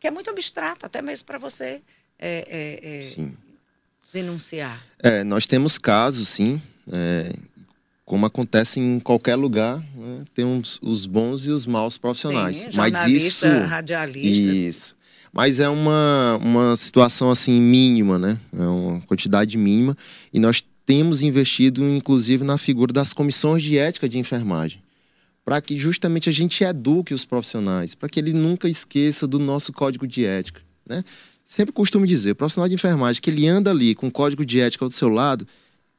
que 0.00 0.06
é 0.06 0.10
muito 0.10 0.28
abstrato, 0.28 0.84
até 0.84 1.00
mesmo 1.00 1.26
para 1.26 1.38
você 1.38 1.80
é, 2.18 2.46
é, 2.48 3.22
é, 3.22 3.28
denunciar. 4.12 4.78
É, 4.98 5.24
nós 5.24 5.46
temos 5.46 5.78
casos, 5.78 6.28
sim, 6.28 6.60
é, 6.92 7.32
como 8.12 8.26
acontece 8.26 8.78
em 8.78 9.00
qualquer 9.00 9.36
lugar, 9.36 9.78
né? 9.96 10.24
tem 10.34 10.44
uns, 10.44 10.78
os 10.82 11.06
bons 11.06 11.46
e 11.46 11.50
os 11.50 11.64
maus 11.64 11.96
profissionais. 11.96 12.58
Sim, 12.58 12.68
Mas 12.76 13.06
isso, 13.06 13.46
radialista. 13.46 14.52
Isso. 14.52 14.96
Mas 15.32 15.58
é 15.58 15.66
uma, 15.66 16.38
uma 16.42 16.76
situação 16.76 17.30
assim 17.30 17.58
mínima, 17.58 18.18
né? 18.18 18.38
É 18.54 18.64
uma 18.64 19.00
quantidade 19.00 19.56
mínima 19.56 19.96
e 20.30 20.38
nós 20.38 20.62
temos 20.84 21.22
investido 21.22 21.82
inclusive 21.88 22.44
na 22.44 22.58
figura 22.58 22.92
das 22.92 23.14
comissões 23.14 23.62
de 23.62 23.78
ética 23.78 24.06
de 24.06 24.18
enfermagem, 24.18 24.82
para 25.42 25.58
que 25.62 25.78
justamente 25.78 26.28
a 26.28 26.32
gente 26.32 26.62
eduque 26.62 27.14
os 27.14 27.24
profissionais, 27.24 27.94
para 27.94 28.10
que 28.10 28.20
ele 28.20 28.34
nunca 28.34 28.68
esqueça 28.68 29.26
do 29.26 29.38
nosso 29.38 29.72
código 29.72 30.06
de 30.06 30.26
ética, 30.26 30.60
né? 30.86 31.02
Sempre 31.46 31.72
costumo 31.72 32.06
dizer, 32.06 32.32
o 32.32 32.36
profissional 32.36 32.68
de 32.68 32.74
enfermagem 32.74 33.22
que 33.22 33.30
ele 33.30 33.48
anda 33.48 33.70
ali 33.70 33.94
com 33.94 34.08
o 34.08 34.12
código 34.12 34.44
de 34.44 34.60
ética 34.60 34.84
do 34.84 34.92
seu 34.92 35.08
lado, 35.08 35.46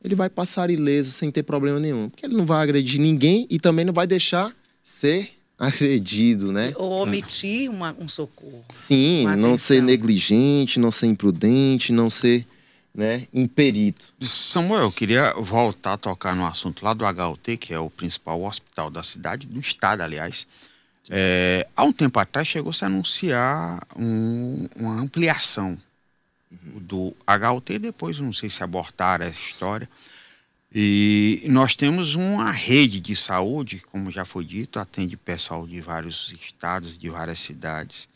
ele 0.03 0.15
vai 0.15 0.29
passar 0.29 0.69
ileso 0.69 1.11
sem 1.11 1.31
ter 1.31 1.43
problema 1.43 1.79
nenhum. 1.79 2.09
Porque 2.09 2.25
ele 2.25 2.35
não 2.35 2.45
vai 2.45 2.61
agredir 2.61 2.99
ninguém 2.99 3.47
e 3.49 3.59
também 3.59 3.85
não 3.85 3.93
vai 3.93 4.05
deixar 4.05 4.53
ser 4.83 5.31
agredido, 5.57 6.51
né? 6.51 6.73
Ou 6.75 7.01
omitir 7.01 7.69
uma, 7.69 7.95
um 7.97 8.07
socorro. 8.07 8.65
Sim, 8.69 9.25
não 9.37 9.57
ser 9.57 9.81
negligente, 9.81 10.79
não 10.79 10.91
ser 10.91 11.07
imprudente, 11.07 11.93
não 11.93 12.09
ser 12.09 12.45
né, 12.93 13.27
imperito. 13.33 14.13
Samuel, 14.21 14.83
eu 14.83 14.91
queria 14.91 15.33
voltar 15.33 15.93
a 15.93 15.97
tocar 15.97 16.35
no 16.35 16.45
assunto 16.45 16.83
lá 16.83 16.93
do 16.93 17.05
HUT, 17.05 17.57
que 17.57 17.73
é 17.73 17.79
o 17.79 17.89
principal 17.89 18.43
hospital 18.43 18.89
da 18.89 19.01
cidade, 19.03 19.47
do 19.47 19.59
estado, 19.59 20.01
aliás. 20.01 20.45
É, 21.09 21.67
há 21.75 21.83
um 21.83 21.91
tempo 21.91 22.19
atrás 22.19 22.47
chegou-se 22.47 22.83
a 22.83 22.87
anunciar 22.87 23.85
um, 23.97 24.67
uma 24.75 25.01
ampliação 25.01 25.77
do 26.61 27.15
HUT, 27.27 27.79
depois 27.79 28.19
não 28.19 28.33
sei 28.33 28.49
se 28.49 28.63
abortaram 28.63 29.25
essa 29.25 29.39
história. 29.39 29.89
E 30.75 31.45
nós 31.49 31.75
temos 31.75 32.15
uma 32.15 32.51
rede 32.51 32.99
de 32.99 33.15
saúde, 33.15 33.83
como 33.91 34.09
já 34.09 34.25
foi 34.25 34.43
dito, 34.43 34.79
atende 34.79 35.15
pessoal 35.15 35.67
de 35.67 35.79
vários 35.79 36.33
estados, 36.33 36.97
de 36.97 37.09
várias 37.09 37.39
cidades. 37.39 38.07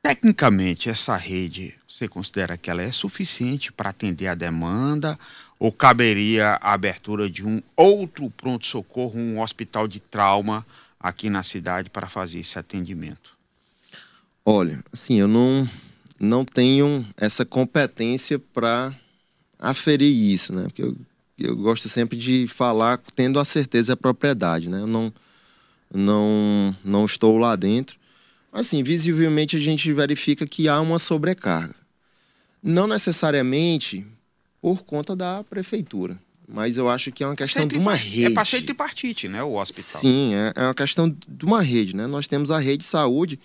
Tecnicamente, 0.00 0.88
essa 0.88 1.16
rede, 1.16 1.74
você 1.88 2.06
considera 2.06 2.56
que 2.56 2.70
ela 2.70 2.82
é 2.82 2.92
suficiente 2.92 3.72
para 3.72 3.90
atender 3.90 4.28
a 4.28 4.34
demanda 4.34 5.18
ou 5.58 5.72
caberia 5.72 6.58
a 6.60 6.74
abertura 6.74 7.28
de 7.28 7.44
um 7.44 7.62
outro 7.74 8.30
pronto-socorro, 8.30 9.18
um 9.18 9.40
hospital 9.40 9.88
de 9.88 9.98
trauma 9.98 10.64
aqui 11.00 11.28
na 11.28 11.42
cidade 11.42 11.90
para 11.90 12.08
fazer 12.08 12.38
esse 12.38 12.58
atendimento? 12.58 13.34
Olha, 14.44 14.84
assim, 14.92 15.18
eu 15.18 15.26
não 15.26 15.66
não 16.24 16.44
tenham 16.44 17.04
essa 17.16 17.44
competência 17.44 18.38
para 18.38 18.94
aferir 19.58 20.12
isso, 20.12 20.52
né? 20.54 20.64
Porque 20.64 20.82
eu, 20.82 20.96
eu 21.38 21.56
gosto 21.56 21.88
sempre 21.88 22.16
de 22.16 22.46
falar 22.46 22.98
tendo 23.14 23.38
a 23.38 23.44
certeza 23.44 23.92
e 23.92 23.94
a 23.94 23.96
propriedade, 23.96 24.68
né? 24.68 24.80
Eu 24.80 24.86
não, 24.86 25.12
não, 25.92 26.76
não 26.84 27.04
estou 27.04 27.36
lá 27.38 27.56
dentro. 27.56 27.96
Assim, 28.52 28.82
visivelmente 28.82 29.56
a 29.56 29.60
gente 29.60 29.92
verifica 29.92 30.46
que 30.46 30.68
há 30.68 30.80
uma 30.80 30.98
sobrecarga. 30.98 31.74
Não 32.62 32.86
necessariamente 32.86 34.06
por 34.60 34.84
conta 34.84 35.14
da 35.14 35.44
prefeitura, 35.44 36.18
mas 36.48 36.76
eu 36.76 36.88
acho 36.88 37.10
que 37.12 37.22
é 37.22 37.26
uma 37.26 37.36
questão 37.36 37.66
de 37.66 37.76
uma 37.76 37.94
rede. 37.94 38.26
É 38.26 38.30
passeio 38.30 38.64
tripartite, 38.64 39.28
né, 39.28 39.42
o 39.42 39.54
hospital. 39.54 40.00
Sim, 40.00 40.34
é, 40.34 40.52
é 40.56 40.62
uma 40.62 40.74
questão 40.74 41.08
de 41.08 41.44
uma 41.44 41.60
rede, 41.60 41.94
né? 41.94 42.06
Nós 42.06 42.26
temos 42.26 42.50
a 42.50 42.58
rede 42.58 42.78
de 42.78 42.84
saúde 42.84 43.38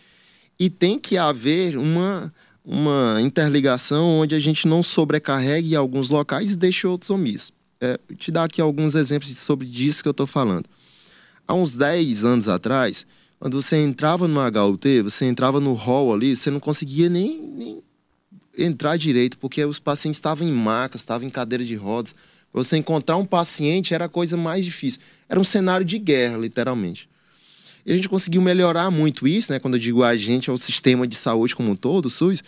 e 0.60 0.70
tem 0.70 1.00
que 1.00 1.18
haver 1.18 1.78
uma 1.78 2.34
uma 2.64 3.18
interligação 3.22 4.20
onde 4.20 4.36
a 4.36 4.40
gente 4.40 4.68
não 4.68 4.84
sobrecarregue 4.84 5.76
alguns 5.76 6.10
locais 6.10 6.52
e 6.52 6.56
deixe 6.56 6.86
outros 6.86 7.10
omissos. 7.10 7.52
É, 7.82 7.98
te 8.18 8.32
dar 8.32 8.44
aqui 8.44 8.62
alguns 8.62 8.94
exemplos 8.96 9.36
sobre 9.38 9.66
disso 9.66 10.04
que 10.04 10.10
eu 10.10 10.12
estou 10.12 10.28
falando. 10.28 10.66
Há 11.48 11.54
uns 11.54 11.76
10 11.76 12.24
anos 12.24 12.48
atrás, 12.48 13.08
quando 13.40 13.60
você 13.60 13.78
entrava 13.78 14.28
no 14.28 14.40
HUT, 14.40 15.02
você 15.02 15.26
entrava 15.26 15.60
no 15.60 15.74
hall 15.74 16.14
ali, 16.14 16.36
você 16.36 16.52
não 16.52 16.60
conseguia 16.60 17.10
nem, 17.10 17.48
nem 17.48 17.84
entrar 18.58 18.98
direito, 18.98 19.38
porque 19.38 19.64
os 19.64 19.80
pacientes 19.80 20.18
estavam 20.18 20.48
em 20.48 20.52
macas, 20.52 21.02
estavam 21.02 21.28
em 21.28 21.32
cadeira 21.32 21.64
de 21.64 21.76
rodas. 21.76 22.14
Você 22.52 22.78
encontrar 22.78 23.18
um 23.18 23.26
paciente 23.26 23.94
era 23.94 24.06
a 24.06 24.10
coisa 24.10 24.36
mais 24.36 24.66
difícil. 24.66 25.00
Era 25.28 25.40
um 25.40 25.44
cenário 25.44 25.86
de 25.86 25.98
guerra, 25.98 26.38
literalmente. 26.38 27.10
E 27.90 27.92
a 27.92 27.96
gente 27.96 28.08
conseguiu 28.08 28.40
melhorar 28.40 28.92
muito 28.92 29.28
isso, 29.28 29.52
né? 29.52 29.58
Quando 29.58 29.74
eu 29.74 29.80
digo 29.80 30.04
a 30.04 30.16
gente, 30.16 30.48
é 30.48 30.54
o 30.54 30.58
sistema 30.60 31.08
de 31.08 31.16
saúde 31.16 31.56
como 31.56 31.72
um 31.72 31.76
todo, 31.76 32.06
o 32.06 32.10
SUS, 32.12 32.44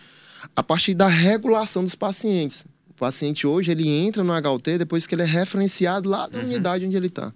a 0.56 0.62
partir 0.62 0.94
da 0.94 1.08
regulação 1.08 1.84
dos 1.84 1.96
pacientes. 1.96 2.64
O 2.92 2.94
paciente 2.94 3.48
hoje, 3.48 3.72
ele 3.72 3.90
entra 3.90 4.24
no 4.24 4.32
HUT 4.32 4.78
depois 4.78 5.08
que 5.08 5.16
ele 5.16 5.24
é 5.24 5.26
referenciado 5.26 6.08
lá 6.08 6.28
da 6.28 6.38
uhum. 6.38 6.46
unidade 6.46 6.86
onde 6.86 6.96
ele 6.96 7.08
está. 7.08 7.34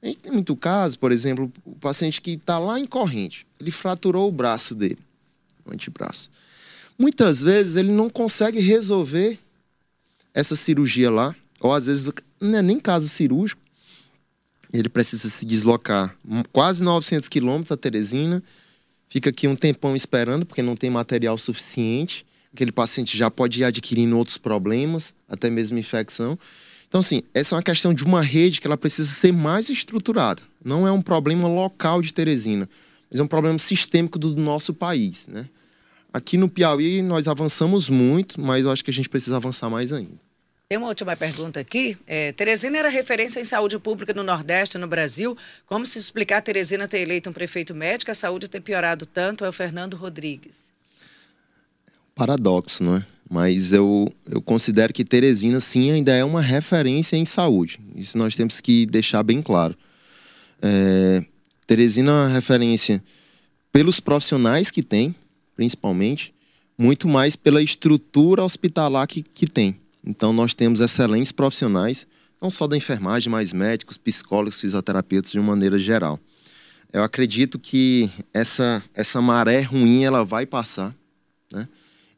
A 0.00 0.06
gente 0.06 0.20
tem 0.20 0.30
muito 0.30 0.54
caso, 0.54 0.96
por 0.96 1.10
exemplo, 1.10 1.52
o 1.64 1.74
paciente 1.74 2.22
que 2.22 2.30
está 2.30 2.56
lá 2.56 2.78
em 2.78 2.84
corrente, 2.84 3.44
ele 3.58 3.72
fraturou 3.72 4.28
o 4.28 4.32
braço 4.32 4.72
dele, 4.72 5.00
o 5.66 5.72
antebraço. 5.74 6.30
Muitas 6.96 7.42
vezes 7.42 7.74
ele 7.74 7.90
não 7.90 8.08
consegue 8.08 8.60
resolver 8.60 9.40
essa 10.32 10.54
cirurgia 10.54 11.10
lá, 11.10 11.34
ou 11.58 11.72
às 11.72 11.86
vezes 11.86 12.08
não 12.40 12.58
é 12.58 12.62
nem 12.62 12.78
caso 12.78 13.08
cirúrgico, 13.08 13.60
ele 14.78 14.88
precisa 14.88 15.28
se 15.28 15.46
deslocar 15.46 16.16
quase 16.52 16.82
900 16.82 17.28
quilômetros 17.28 17.70
a 17.70 17.76
Teresina, 17.76 18.42
fica 19.08 19.30
aqui 19.30 19.46
um 19.46 19.54
tempão 19.54 19.94
esperando, 19.94 20.44
porque 20.44 20.62
não 20.62 20.74
tem 20.74 20.90
material 20.90 21.38
suficiente. 21.38 22.26
Aquele 22.52 22.72
paciente 22.72 23.16
já 23.16 23.30
pode 23.30 23.60
ir 23.60 23.64
adquirindo 23.64 24.16
outros 24.18 24.36
problemas, 24.36 25.14
até 25.28 25.48
mesmo 25.48 25.78
infecção. 25.78 26.38
Então, 26.88 27.00
assim, 27.00 27.22
essa 27.32 27.54
é 27.54 27.56
uma 27.56 27.62
questão 27.62 27.92
de 27.92 28.04
uma 28.04 28.22
rede 28.22 28.60
que 28.60 28.66
ela 28.66 28.76
precisa 28.76 29.10
ser 29.10 29.32
mais 29.32 29.68
estruturada. 29.68 30.42
Não 30.64 30.86
é 30.86 30.92
um 30.92 31.02
problema 31.02 31.48
local 31.48 32.00
de 32.00 32.12
Teresina, 32.12 32.68
mas 33.10 33.20
é 33.20 33.22
um 33.22 33.26
problema 33.26 33.58
sistêmico 33.58 34.18
do 34.18 34.36
nosso 34.36 34.72
país, 34.72 35.26
né? 35.28 35.48
Aqui 36.12 36.36
no 36.36 36.48
Piauí 36.48 37.02
nós 37.02 37.26
avançamos 37.26 37.88
muito, 37.88 38.40
mas 38.40 38.64
eu 38.64 38.70
acho 38.70 38.84
que 38.84 38.90
a 38.90 38.94
gente 38.94 39.08
precisa 39.08 39.36
avançar 39.36 39.68
mais 39.68 39.92
ainda. 39.92 40.23
Tem 40.66 40.78
uma 40.78 40.88
última 40.88 41.14
pergunta 41.14 41.60
aqui. 41.60 41.96
É, 42.06 42.32
Teresina 42.32 42.78
era 42.78 42.88
referência 42.88 43.38
em 43.38 43.44
saúde 43.44 43.78
pública 43.78 44.14
no 44.14 44.22
Nordeste, 44.22 44.78
no 44.78 44.86
Brasil. 44.86 45.36
Como 45.66 45.84
se 45.84 45.98
explicar 45.98 46.40
Teresina 46.40 46.88
ter 46.88 47.00
eleito 47.00 47.28
um 47.28 47.32
prefeito 47.32 47.74
médico, 47.74 48.10
a 48.10 48.14
saúde 48.14 48.48
ter 48.48 48.60
piorado 48.60 49.04
tanto? 49.04 49.44
É 49.44 49.48
o 49.48 49.52
Fernando 49.52 49.94
Rodrigues. 49.94 50.72
Paradoxo, 52.14 52.82
não 52.82 52.96
é? 52.96 53.04
Mas 53.28 53.72
eu, 53.72 54.10
eu 54.30 54.40
considero 54.40 54.92
que 54.92 55.04
Teresina, 55.04 55.60
sim, 55.60 55.90
ainda 55.90 56.12
é 56.12 56.24
uma 56.24 56.40
referência 56.40 57.16
em 57.16 57.24
saúde. 57.24 57.78
Isso 57.94 58.16
nós 58.16 58.34
temos 58.34 58.60
que 58.60 58.86
deixar 58.86 59.22
bem 59.22 59.42
claro. 59.42 59.76
É, 60.62 61.22
Teresina 61.66 62.10
é 62.10 62.14
uma 62.14 62.28
referência 62.28 63.02
pelos 63.70 64.00
profissionais 64.00 64.70
que 64.70 64.82
tem, 64.82 65.14
principalmente, 65.54 66.32
muito 66.78 67.06
mais 67.06 67.36
pela 67.36 67.62
estrutura 67.62 68.42
hospitalar 68.42 69.06
que, 69.06 69.22
que 69.22 69.46
tem. 69.46 69.83
Então, 70.06 70.32
nós 70.32 70.52
temos 70.52 70.80
excelentes 70.80 71.32
profissionais, 71.32 72.06
não 72.40 72.50
só 72.50 72.66
da 72.66 72.76
enfermagem, 72.76 73.30
mas 73.30 73.52
médicos, 73.52 73.96
psicólogos, 73.96 74.60
fisioterapeutas 74.60 75.30
de 75.30 75.38
uma 75.38 75.48
maneira 75.48 75.78
geral. 75.78 76.20
Eu 76.92 77.02
acredito 77.02 77.58
que 77.58 78.10
essa, 78.32 78.82
essa 78.92 79.20
maré 79.20 79.62
ruim 79.62 80.04
ela 80.04 80.24
vai 80.24 80.46
passar, 80.46 80.94
né? 81.52 81.66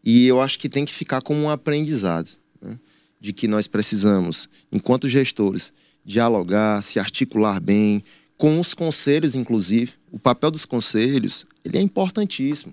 E 0.04 0.26
eu 0.26 0.40
acho 0.40 0.58
que 0.58 0.68
tem 0.68 0.84
que 0.84 0.94
ficar 0.94 1.20
como 1.20 1.40
um 1.40 1.50
aprendizado, 1.50 2.28
né? 2.60 2.78
de 3.20 3.32
que 3.32 3.48
nós 3.48 3.66
precisamos, 3.66 4.48
enquanto 4.70 5.08
gestores, 5.08 5.72
dialogar, 6.04 6.80
se 6.82 7.00
articular 7.00 7.60
bem, 7.60 8.04
com 8.36 8.60
os 8.60 8.72
conselhos, 8.72 9.34
inclusive. 9.34 9.94
O 10.12 10.18
papel 10.18 10.50
dos 10.50 10.64
conselhos 10.64 11.44
ele 11.64 11.78
é 11.78 11.80
importantíssimo 11.80 12.72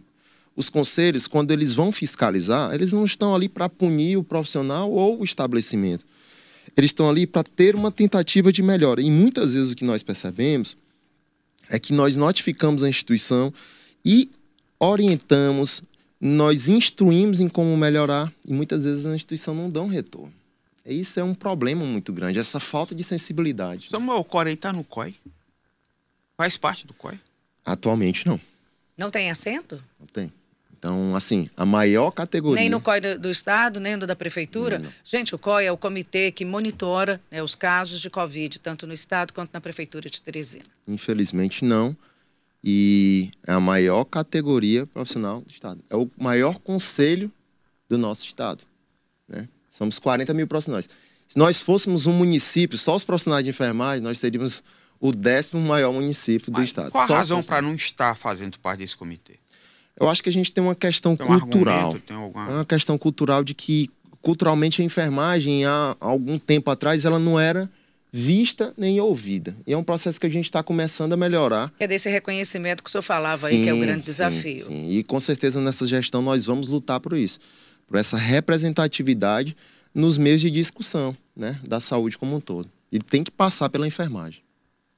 os 0.55 0.69
conselhos, 0.69 1.27
quando 1.27 1.51
eles 1.51 1.73
vão 1.73 1.91
fiscalizar, 1.91 2.73
eles 2.73 2.93
não 2.93 3.05
estão 3.05 3.33
ali 3.33 3.49
para 3.49 3.67
punir 3.67 4.17
o 4.17 4.23
profissional 4.23 4.91
ou 4.91 5.21
o 5.21 5.23
estabelecimento. 5.23 6.05
Eles 6.75 6.89
estão 6.89 7.09
ali 7.09 7.25
para 7.25 7.43
ter 7.43 7.75
uma 7.75 7.91
tentativa 7.91 8.51
de 8.51 8.61
melhora. 8.61 9.01
E 9.01 9.09
muitas 9.09 9.53
vezes 9.53 9.71
o 9.71 9.75
que 9.75 9.83
nós 9.83 10.03
percebemos 10.03 10.77
é 11.69 11.79
que 11.79 11.93
nós 11.93 12.15
notificamos 12.15 12.83
a 12.83 12.89
instituição 12.89 13.53
e 14.05 14.29
orientamos, 14.79 15.83
nós 16.19 16.69
instruímos 16.69 17.39
em 17.39 17.47
como 17.47 17.75
melhorar, 17.77 18.31
e 18.47 18.53
muitas 18.53 18.83
vezes 18.83 19.05
a 19.05 19.15
instituição 19.15 19.55
não 19.55 19.69
dá 19.69 19.81
um 19.81 19.87
retorno. 19.87 20.33
Isso 20.85 21.19
é 21.19 21.23
um 21.23 21.33
problema 21.33 21.85
muito 21.85 22.11
grande, 22.11 22.39
essa 22.39 22.59
falta 22.59 22.93
de 22.93 23.03
sensibilidade. 23.03 23.87
Samuel, 23.89 24.19
o 24.19 24.23
Corém 24.23 24.53
está 24.53 24.73
no 24.73 24.83
COI? 24.83 25.15
Faz 26.35 26.57
parte 26.57 26.85
do 26.85 26.93
COI? 26.93 27.17
Atualmente 27.65 28.27
não. 28.27 28.39
Não 28.97 29.09
tem 29.09 29.31
assento? 29.31 29.81
Não 29.99 30.05
tem. 30.07 30.31
Então, 30.83 31.15
assim, 31.15 31.49
a 31.55 31.65
maior 31.65 32.11
categoria. 32.11 32.59
Nem 32.59 32.69
no 32.69 32.81
COI 32.81 32.99
do, 32.99 33.17
do 33.17 33.29
Estado, 33.29 33.79
nem 33.79 33.95
no 33.95 34.05
da 34.05 34.17
Prefeitura? 34.17 34.79
Não. 34.79 34.91
Gente, 35.05 35.33
o 35.33 35.39
COI 35.39 35.67
é 35.67 35.71
o 35.71 35.77
comitê 35.77 36.29
que 36.29 36.43
monitora 36.43 37.21
né, 37.31 37.41
os 37.41 37.55
casos 37.55 38.01
de 38.01 38.09
Covid, 38.09 38.59
tanto 38.59 38.85
no 38.85 38.91
Estado 38.91 39.31
quanto 39.31 39.53
na 39.53 39.61
Prefeitura 39.61 40.09
de 40.09 40.21
Teresina. 40.21 40.65
Infelizmente, 40.85 41.63
não. 41.63 41.95
E 42.61 43.31
é 43.47 43.53
a 43.53 43.61
maior 43.61 44.03
categoria 44.03 44.85
profissional 44.85 45.39
do 45.39 45.49
Estado. 45.49 45.81
É 45.89 45.95
o 45.95 46.11
maior 46.17 46.59
conselho 46.59 47.31
do 47.87 47.97
nosso 47.97 48.25
Estado. 48.25 48.65
Né? 49.25 49.47
Somos 49.69 49.99
40 49.99 50.33
mil 50.33 50.47
profissionais. 50.47 50.89
Se 51.29 51.37
nós 51.37 51.61
fôssemos 51.61 52.07
um 52.07 52.13
município, 52.13 52.77
só 52.77 52.93
os 52.93 53.05
profissionais 53.05 53.45
de 53.45 53.51
enfermagem, 53.51 54.03
nós 54.03 54.19
teríamos 54.19 54.61
o 54.99 55.13
décimo 55.13 55.61
maior 55.61 55.93
município 55.93 56.51
do 56.51 56.59
Mas 56.59 56.67
Estado. 56.67 56.91
Qual 56.91 57.05
a 57.05 57.07
Só 57.07 57.15
razão 57.15 57.41
para 57.41 57.61
não 57.61 57.73
estar 57.73 58.17
fazendo 58.17 58.59
parte 58.59 58.79
desse 58.79 58.97
comitê? 58.97 59.42
Eu 59.99 60.09
acho 60.09 60.23
que 60.23 60.29
a 60.29 60.33
gente 60.33 60.51
tem 60.51 60.63
uma 60.63 60.75
questão 60.75 61.15
Tem 61.15 61.25
um 61.25 61.39
cultural. 61.39 61.77
argumento, 61.87 62.05
tem 62.07 62.15
alguma- 62.17 62.47
É 62.49 62.53
uma 62.55 62.65
questão 62.65 62.97
cultural 62.97 63.43
de 63.43 63.53
que, 63.53 63.89
culturalmente, 64.21 64.81
a 64.81 64.85
enfermagem, 64.85 65.65
há 65.65 65.95
algum 65.99 66.37
tempo 66.39 66.69
atrás, 66.71 67.05
ela 67.05 67.19
não 67.19 67.39
era 67.39 67.69
vista 68.11 68.73
nem 68.77 68.99
ouvida. 68.99 69.55
E 69.65 69.73
é 69.73 69.77
um 69.77 69.83
processo 69.83 70.19
que 70.19 70.27
a 70.27 70.29
gente 70.29 70.45
está 70.45 70.61
começando 70.61 71.13
a 71.13 71.17
melhorar. 71.17 71.71
É 71.79 71.87
desse 71.87 72.09
reconhecimento 72.09 72.83
que 72.83 72.89
o 72.89 72.91
senhor 72.91 73.01
falava 73.01 73.47
aí, 73.47 73.63
que 73.63 73.69
é 73.69 73.73
o 73.73 73.75
Sim, 73.75 73.81
grande 73.81 74.01
sim, 74.01 74.05
desafio. 74.11 74.65
sim. 74.65 74.89
E 74.91 75.03
com 75.03 75.19
certeza 75.19 75.59
nessa 75.61 75.85
gestão 75.87 76.21
nós 76.21 76.45
vamos 76.45 76.67
lutar 76.67 76.99
por 76.99 77.17
isso. 77.17 77.39
Por 77.87 77.97
essa 77.97 78.17
representatividade 78.17 79.55
nos 79.93 80.17
meios 80.17 80.41
de 80.41 80.49
discussão 80.49 81.15
né, 81.35 81.59
da 81.67 81.79
saúde 81.79 82.17
como 82.17 82.35
um 82.35 82.39
todo. 82.39 82.69
E 82.91 82.99
tem 82.99 83.23
que 83.23 83.31
passar 83.31 83.69
pela 83.69 83.87
enfermagem. 83.87 84.41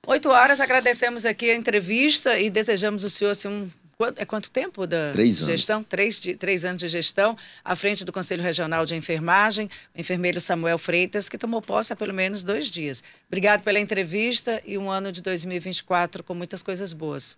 Oito 0.07 0.29
horas, 0.29 0.59
agradecemos 0.59 1.25
aqui 1.25 1.49
a 1.49 1.55
entrevista 1.55 2.37
e 2.39 2.49
desejamos 2.49 3.03
o 3.03 3.09
senhor 3.09 3.31
assim, 3.31 3.47
um. 3.47 3.67
Quanto- 3.97 4.19
É 4.19 4.25
quanto 4.25 4.51
tempo 4.51 4.85
da 4.87 5.11
Três 5.13 5.41
anos. 5.41 5.51
gestão? 5.51 5.83
Três, 5.83 6.19
de- 6.19 6.35
três 6.35 6.65
anos 6.65 6.79
de 6.79 6.87
gestão, 6.87 7.37
à 7.63 7.75
frente 7.75 8.03
do 8.05 8.11
Conselho 8.11 8.43
Regional 8.43 8.85
de 8.85 8.95
Enfermagem, 8.95 9.69
o 9.95 9.99
enfermeiro 10.01 10.39
Samuel 10.41 10.77
Freitas, 10.77 11.27
que 11.29 11.37
tomou 11.37 11.61
posse 11.61 11.93
há 11.93 11.95
pelo 11.95 12.13
menos 12.13 12.43
dois 12.43 12.69
dias. 12.69 13.03
Obrigado 13.27 13.61
pela 13.63 13.79
entrevista 13.79 14.61
e 14.65 14.77
um 14.77 14.89
ano 14.89 15.11
de 15.11 15.21
2024 15.21 16.23
com 16.23 16.33
muitas 16.33 16.61
coisas 16.61 16.93
boas. 16.93 17.35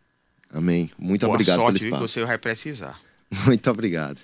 Amém. 0.52 0.89
Muito 0.98 1.26
Boa 1.26 1.34
obrigado 1.36 1.58
sorte, 1.58 1.67
pelo 1.67 1.80
viu, 1.80 1.89
que 1.91 1.96
espaço. 1.96 2.08
você 2.13 2.26
vai 2.26 2.38
precisar. 2.38 3.00
Muito 3.46 3.70
obrigado. 3.70 4.20